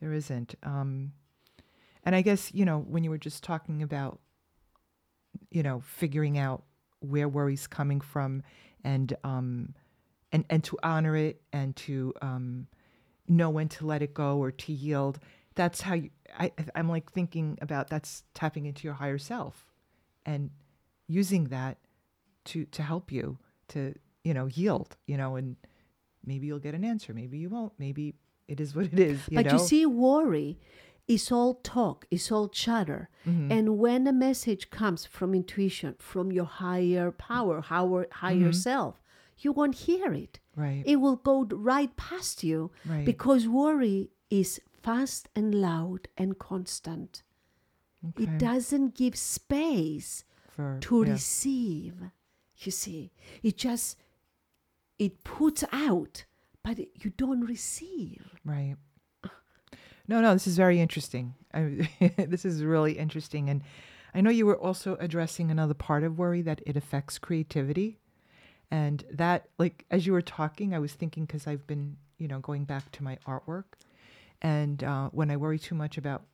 There 0.00 0.12
isn't. 0.12 0.54
Um, 0.62 1.12
and 2.04 2.14
I 2.14 2.22
guess 2.22 2.52
you 2.54 2.64
know 2.64 2.78
when 2.78 3.04
you 3.04 3.10
were 3.10 3.18
just 3.18 3.42
talking 3.44 3.82
about, 3.82 4.20
you 5.50 5.62
know, 5.62 5.80
figuring 5.84 6.38
out 6.38 6.62
where 7.00 7.28
worry's 7.28 7.66
coming 7.66 8.00
from, 8.00 8.42
and 8.84 9.16
um, 9.24 9.74
and 10.32 10.44
and 10.50 10.62
to 10.64 10.78
honor 10.82 11.16
it 11.16 11.40
and 11.52 11.74
to 11.76 12.12
um, 12.22 12.66
know 13.28 13.50
when 13.50 13.68
to 13.68 13.86
let 13.86 14.02
it 14.02 14.14
go 14.14 14.38
or 14.38 14.50
to 14.50 14.72
yield. 14.72 15.18
That's 15.54 15.80
how 15.80 15.94
you. 15.94 16.10
I, 16.38 16.52
I'm 16.74 16.88
like 16.88 17.10
thinking 17.12 17.58
about 17.60 17.88
that's 17.88 18.24
tapping 18.34 18.66
into 18.66 18.84
your 18.84 18.94
higher 18.94 19.18
self, 19.18 19.66
and 20.26 20.50
using 21.08 21.44
that 21.44 21.78
to 22.46 22.64
to 22.66 22.82
help 22.82 23.10
you 23.10 23.38
to 23.68 23.94
you 24.24 24.34
know 24.34 24.46
yield. 24.46 24.96
You 25.06 25.16
know, 25.16 25.36
and 25.36 25.56
maybe 26.24 26.46
you'll 26.46 26.58
get 26.58 26.74
an 26.74 26.84
answer. 26.84 27.14
Maybe 27.14 27.38
you 27.38 27.48
won't. 27.48 27.72
Maybe 27.78 28.14
it 28.48 28.60
is 28.60 28.74
what 28.74 28.86
it 28.86 28.98
is. 28.98 29.20
You 29.28 29.36
but 29.36 29.46
know? 29.46 29.52
you 29.52 29.58
see, 29.58 29.86
worry 29.86 30.58
is 31.06 31.30
all 31.30 31.54
talk, 31.62 32.06
it's 32.10 32.32
all 32.32 32.48
chatter. 32.48 33.08
Mm-hmm. 33.26 33.52
And 33.52 33.78
when 33.78 34.06
a 34.06 34.12
message 34.12 34.70
comes 34.70 35.04
from 35.04 35.34
intuition, 35.34 35.94
from 35.98 36.32
your 36.32 36.46
higher 36.46 37.10
power, 37.10 37.60
higher, 37.60 38.06
higher 38.10 38.36
Mm-hmm. 38.36 38.52
self, 38.52 39.02
you 39.38 39.52
won't 39.52 39.74
hear 39.74 40.12
it. 40.14 40.38
right. 40.56 40.82
It 40.86 40.96
will 40.96 41.16
go 41.16 41.44
right 41.50 41.94
past 41.96 42.42
you 42.44 42.70
Right. 42.86 43.04
because 43.04 43.46
worry 43.48 44.10
is 44.30 44.60
fast 44.82 45.28
and 45.36 45.54
loud 45.54 46.08
and 46.16 46.38
constant. 46.38 47.22
Okay. 48.08 48.24
It 48.24 48.38
doesn't 48.38 48.94
give 48.94 49.16
space 49.16 50.24
For 50.48 50.78
to 50.82 51.02
yeah. 51.04 51.12
receive. 51.12 51.94
You 52.58 52.70
see, 52.72 53.10
it 53.42 53.56
just 53.56 53.98
it 54.98 55.24
puts 55.24 55.64
out, 55.72 56.24
but 56.62 56.78
you 56.78 57.10
don't 57.16 57.40
receive. 57.42 58.22
Right. 58.44 58.76
No, 60.06 60.20
no, 60.20 60.32
this 60.34 60.46
is 60.46 60.56
very 60.56 60.80
interesting. 60.80 61.34
I, 61.52 61.88
this 62.18 62.44
is 62.44 62.62
really 62.62 62.98
interesting. 62.98 63.48
And 63.48 63.62
I 64.14 64.20
know 64.20 64.30
you 64.30 64.46
were 64.46 64.58
also 64.58 64.96
addressing 65.00 65.50
another 65.50 65.74
part 65.74 66.04
of 66.04 66.18
worry 66.18 66.42
that 66.42 66.60
it 66.66 66.76
affects 66.76 67.18
creativity. 67.18 67.98
And 68.70 69.04
that, 69.10 69.48
like, 69.58 69.84
as 69.90 70.06
you 70.06 70.12
were 70.12 70.22
talking, 70.22 70.74
I 70.74 70.78
was 70.78 70.92
thinking 70.92 71.24
because 71.24 71.46
I've 71.46 71.66
been, 71.66 71.96
you 72.18 72.28
know, 72.28 72.38
going 72.40 72.64
back 72.64 72.90
to 72.92 73.02
my 73.04 73.18
artwork. 73.26 73.64
And 74.42 74.82
uh, 74.82 75.08
when 75.10 75.30
I 75.30 75.36
worry 75.36 75.58
too 75.58 75.74
much 75.74 75.96
about, 75.96 76.24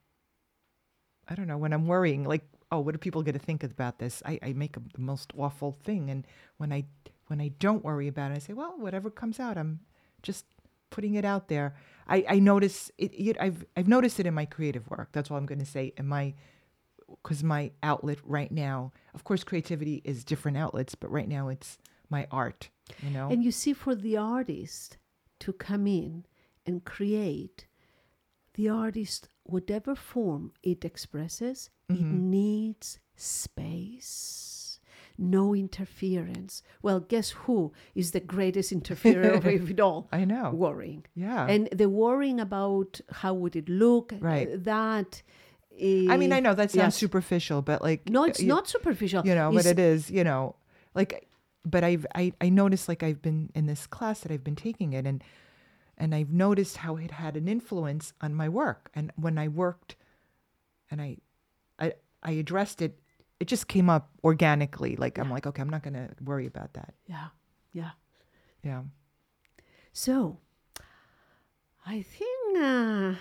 I 1.28 1.34
don't 1.34 1.46
know, 1.46 1.58
when 1.58 1.72
I'm 1.72 1.86
worrying, 1.86 2.24
like, 2.24 2.44
oh, 2.72 2.80
what 2.80 2.94
are 2.94 2.98
people 2.98 3.22
going 3.22 3.38
to 3.38 3.44
think 3.44 3.62
about 3.62 3.98
this? 3.98 4.22
I, 4.24 4.38
I 4.42 4.52
make 4.52 4.76
a, 4.76 4.80
the 4.94 5.00
most 5.00 5.32
awful 5.36 5.72
thing. 5.72 6.10
And 6.10 6.26
when 6.56 6.72
I 6.72 6.84
when 7.28 7.40
I 7.40 7.52
don't 7.60 7.84
worry 7.84 8.08
about 8.08 8.32
it, 8.32 8.34
I 8.34 8.38
say, 8.38 8.52
well, 8.54 8.74
whatever 8.76 9.08
comes 9.08 9.38
out, 9.38 9.56
I'm 9.56 9.78
just 10.20 10.44
putting 10.90 11.14
it 11.14 11.24
out 11.24 11.48
there. 11.48 11.74
I, 12.08 12.24
I 12.28 12.38
notice 12.40 12.90
it, 12.98 13.12
it. 13.14 13.36
I've 13.40 13.64
I've 13.76 13.88
noticed 13.88 14.18
it 14.20 14.26
in 14.26 14.34
my 14.34 14.44
creative 14.44 14.88
work. 14.90 15.08
That's 15.12 15.30
all 15.30 15.36
I'm 15.36 15.46
going 15.46 15.60
to 15.60 15.64
say. 15.66 15.92
In 15.96 16.06
my 16.08 16.34
because 17.22 17.42
my 17.42 17.70
outlet 17.82 18.18
right 18.24 18.52
now, 18.52 18.92
of 19.14 19.24
course, 19.24 19.42
creativity 19.44 20.00
is 20.04 20.22
different 20.24 20.56
outlets, 20.56 20.94
but 20.94 21.10
right 21.10 21.28
now 21.28 21.48
it's 21.48 21.78
my 22.08 22.26
art. 22.30 22.68
You 23.02 23.10
know. 23.10 23.28
And 23.28 23.42
you 23.44 23.50
see, 23.52 23.72
for 23.72 23.94
the 23.94 24.16
artist 24.16 24.96
to 25.40 25.52
come 25.52 25.86
in 25.86 26.24
and 26.66 26.84
create, 26.84 27.66
the 28.54 28.68
artist, 28.68 29.28
whatever 29.44 29.94
form 29.94 30.52
it 30.62 30.84
expresses, 30.84 31.70
it 31.88 31.94
Mm-hmm. 31.94 32.30
needs 32.30 33.00
space. 33.16 34.49
No 35.20 35.54
interference. 35.54 36.62
Well, 36.82 37.00
guess 37.00 37.30
who 37.30 37.72
is 37.94 38.10
the 38.12 38.20
greatest 38.20 38.72
interferer 38.78 39.30
of 39.34 39.46
it 39.46 39.78
all? 39.80 40.08
I 40.10 40.24
know. 40.24 40.50
Worrying. 40.50 41.04
yeah. 41.14 41.46
And 41.46 41.68
the 41.72 41.88
worrying 41.88 42.40
about 42.40 43.00
how 43.12 43.34
would 43.34 43.54
it 43.54 43.68
look, 43.68 44.12
uh, 44.14 44.16
Right. 44.20 44.64
that 44.64 45.22
is. 45.76 46.08
I 46.10 46.16
mean, 46.16 46.32
I 46.32 46.40
know 46.40 46.54
that 46.54 46.70
sounds 46.70 46.94
yes. 46.94 46.96
superficial, 46.96 47.60
but 47.62 47.82
like 47.82 48.08
No, 48.08 48.24
it's 48.24 48.40
you- 48.40 48.48
not 48.48 48.66
superficial. 48.68 49.26
you 49.26 49.34
know 49.34 49.50
but 49.52 49.60
It's- 49.66 49.72
it 49.72 49.78
is 49.78 50.10
you 50.10 50.24
know 50.24 50.56
like 50.94 51.28
but 51.64 51.84
i've 51.84 52.06
i 52.14 52.32
i 52.40 52.48
noticed 52.48 52.88
like 52.88 53.02
i've 53.02 53.20
been 53.20 53.50
in 53.54 53.66
this 53.66 53.86
class 53.86 54.20
that 54.20 54.32
i've 54.32 54.42
been 54.42 54.56
taking 54.56 54.94
it 54.94 55.06
and 55.06 55.22
and 55.98 56.14
i've 56.14 56.32
noticed 56.32 56.78
how 56.78 56.96
it 56.96 57.10
had 57.12 57.36
an 57.36 57.46
influence 57.48 58.12
on 58.22 58.34
my 58.34 58.48
work 58.48 58.90
and 58.94 59.12
when 59.16 59.36
i 59.38 59.46
worked 59.46 59.94
and 60.90 61.00
i 61.02 61.16
i 61.78 61.92
i 62.22 62.32
addressed 62.32 62.80
it 62.80 62.98
it 63.40 63.48
just 63.48 63.66
came 63.68 63.88
up 63.90 64.10
organically 64.22 64.96
like 64.96 65.18
i'm 65.18 65.30
like 65.30 65.46
okay 65.46 65.62
i'm 65.62 65.70
not 65.70 65.82
going 65.82 65.94
to 65.94 66.08
worry 66.24 66.46
about 66.46 66.72
that 66.74 66.94
Yeah, 67.06 67.28
yeah. 67.72 67.90
yeah 68.62 68.82
So, 69.92 70.38
I 71.86 72.02
think 72.02 72.58
uh, 72.58 73.14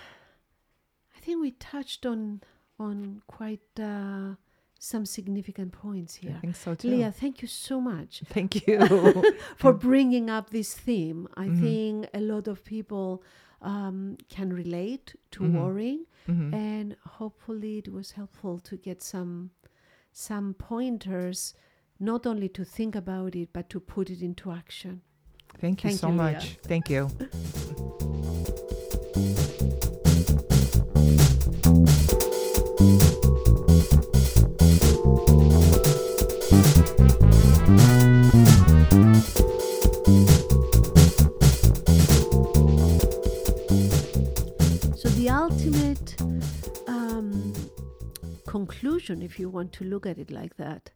I 1.16 1.18
think 1.22 1.40
we 1.40 1.50
touched 1.52 2.06
on 2.06 2.40
on 2.78 3.22
quite 3.26 3.60
uh, 3.78 4.34
some 4.78 5.04
significant 5.04 5.72
points 5.72 6.18
I 6.22 6.26
here. 6.26 6.38
think 6.40 6.56
so 6.56 6.74
too. 6.74 6.88
Leah, 6.90 7.12
thank 7.12 7.42
you 7.42 7.48
so 7.48 7.80
much 7.80 8.22
Thank 8.36 8.50
you. 8.66 8.78
for 9.56 9.72
bringing 9.88 10.30
up 10.30 10.50
this 10.50 10.74
theme. 10.74 11.28
I 11.36 11.48
Mhm. 11.48 11.60
think 11.60 11.94
a 12.14 12.20
lot 12.20 12.48
of 12.48 12.62
people 12.64 13.22
um, 13.62 14.16
can 14.28 14.52
relate 14.52 15.14
to 15.32 15.42
Mhm. 15.42 15.52
worrying, 15.52 16.06
Mhm. 16.26 16.52
and 16.54 16.96
hopefully 17.18 17.78
it 17.78 17.88
was 17.92 18.12
helpful 18.12 18.58
to 18.60 18.76
get 18.78 19.02
some 19.02 19.50
some 20.12 20.54
pointers, 20.54 21.54
not 21.98 22.26
only 22.26 22.48
to 22.48 22.64
think 22.64 22.94
about 22.94 23.34
it 23.34 23.50
but 23.52 23.68
to 23.70 23.80
put 23.80 24.10
it 24.10 24.22
into 24.22 24.50
action. 24.50 25.02
Thank 25.58 25.84
you 25.84 25.90
Thank 25.90 26.00
so 26.00 26.08
you, 26.08 26.14
Leah. 26.14 26.32
much. 26.32 26.58
Thank 26.62 26.90
you. 26.90 27.10
if 49.18 49.38
you 49.38 49.48
want 49.48 49.72
to 49.74 49.84
look 49.84 50.06
at 50.06 50.18
it 50.18 50.30
like 50.30 50.56
that, 50.56 50.90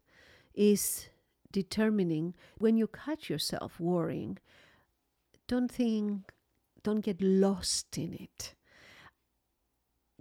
is 0.55 1.09
determining 1.51 2.35
when 2.59 2.77
you 2.77 2.87
catch 2.87 3.29
yourself 3.29 3.81
worrying. 3.81 4.39
Don't 5.49 5.71
think, 5.71 6.33
don't 6.83 7.05
get 7.05 7.21
lost 7.21 7.99
in 7.99 8.15
it. 8.15 8.55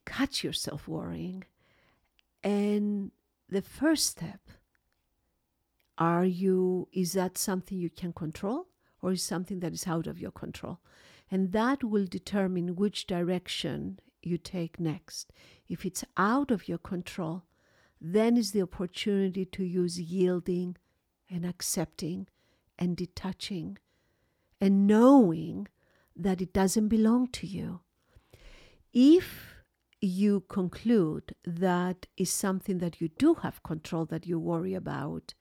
Catch 0.05 0.43
yourself 0.43 0.87
worrying, 0.87 1.45
and 2.43 3.11
the 3.47 3.61
first 3.61 4.07
step. 4.07 4.41
Are 5.97 6.25
you? 6.25 6.89
Is 6.91 7.13
that 7.13 7.37
something 7.37 7.77
you 7.77 7.89
can 7.89 8.11
control, 8.11 8.67
or 9.01 9.11
is 9.13 9.23
something 9.23 9.59
that 9.59 9.73
is 9.73 9.87
out 9.87 10.07
of 10.07 10.19
your 10.19 10.31
control? 10.31 10.79
And 11.31 11.51
that 11.53 11.83
will 11.83 12.05
determine 12.05 12.75
which 12.75 13.07
direction 13.07 13.99
you 14.21 14.37
take 14.37 14.79
next. 14.79 15.31
If 15.69 15.85
it's 15.85 16.03
out 16.17 16.51
of 16.51 16.67
your 16.67 16.79
control, 16.79 17.43
then 18.05 18.35
is 18.35 18.51
the 18.51 18.61
opportunity 18.61 19.45
to 19.45 19.63
use 19.63 19.97
yielding 19.99 20.75
and 21.29 21.45
accepting 21.45 22.27
and 22.77 22.97
detaching 22.97 23.77
and 24.59 24.85
knowing 24.85 25.69
that 26.13 26.41
it 26.41 26.51
doesn't 26.51 26.89
belong 26.89 27.27
to 27.27 27.47
you. 27.47 27.79
If 28.91 29.55
you 30.01 30.41
conclude 30.41 31.33
that 31.45 32.07
is 32.17 32.29
something 32.29 32.79
that 32.79 32.99
you 32.99 33.07
do 33.07 33.35
have 33.35 33.63
control 33.63 34.05
that 34.05 34.27
you 34.27 34.37
worry 34.37 34.73
about, 34.73 35.33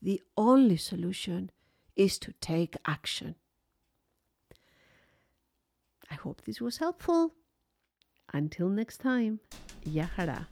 the 0.00 0.22
only 0.36 0.76
solution 0.76 1.50
is 1.96 2.20
to 2.20 2.32
take 2.40 2.76
action. 2.86 3.34
I 6.08 6.14
hope 6.14 6.42
this 6.42 6.60
was 6.60 6.78
helpful. 6.78 7.34
Until 8.32 8.68
next 8.68 8.98
time, 8.98 9.40
Yahara. 9.84 10.46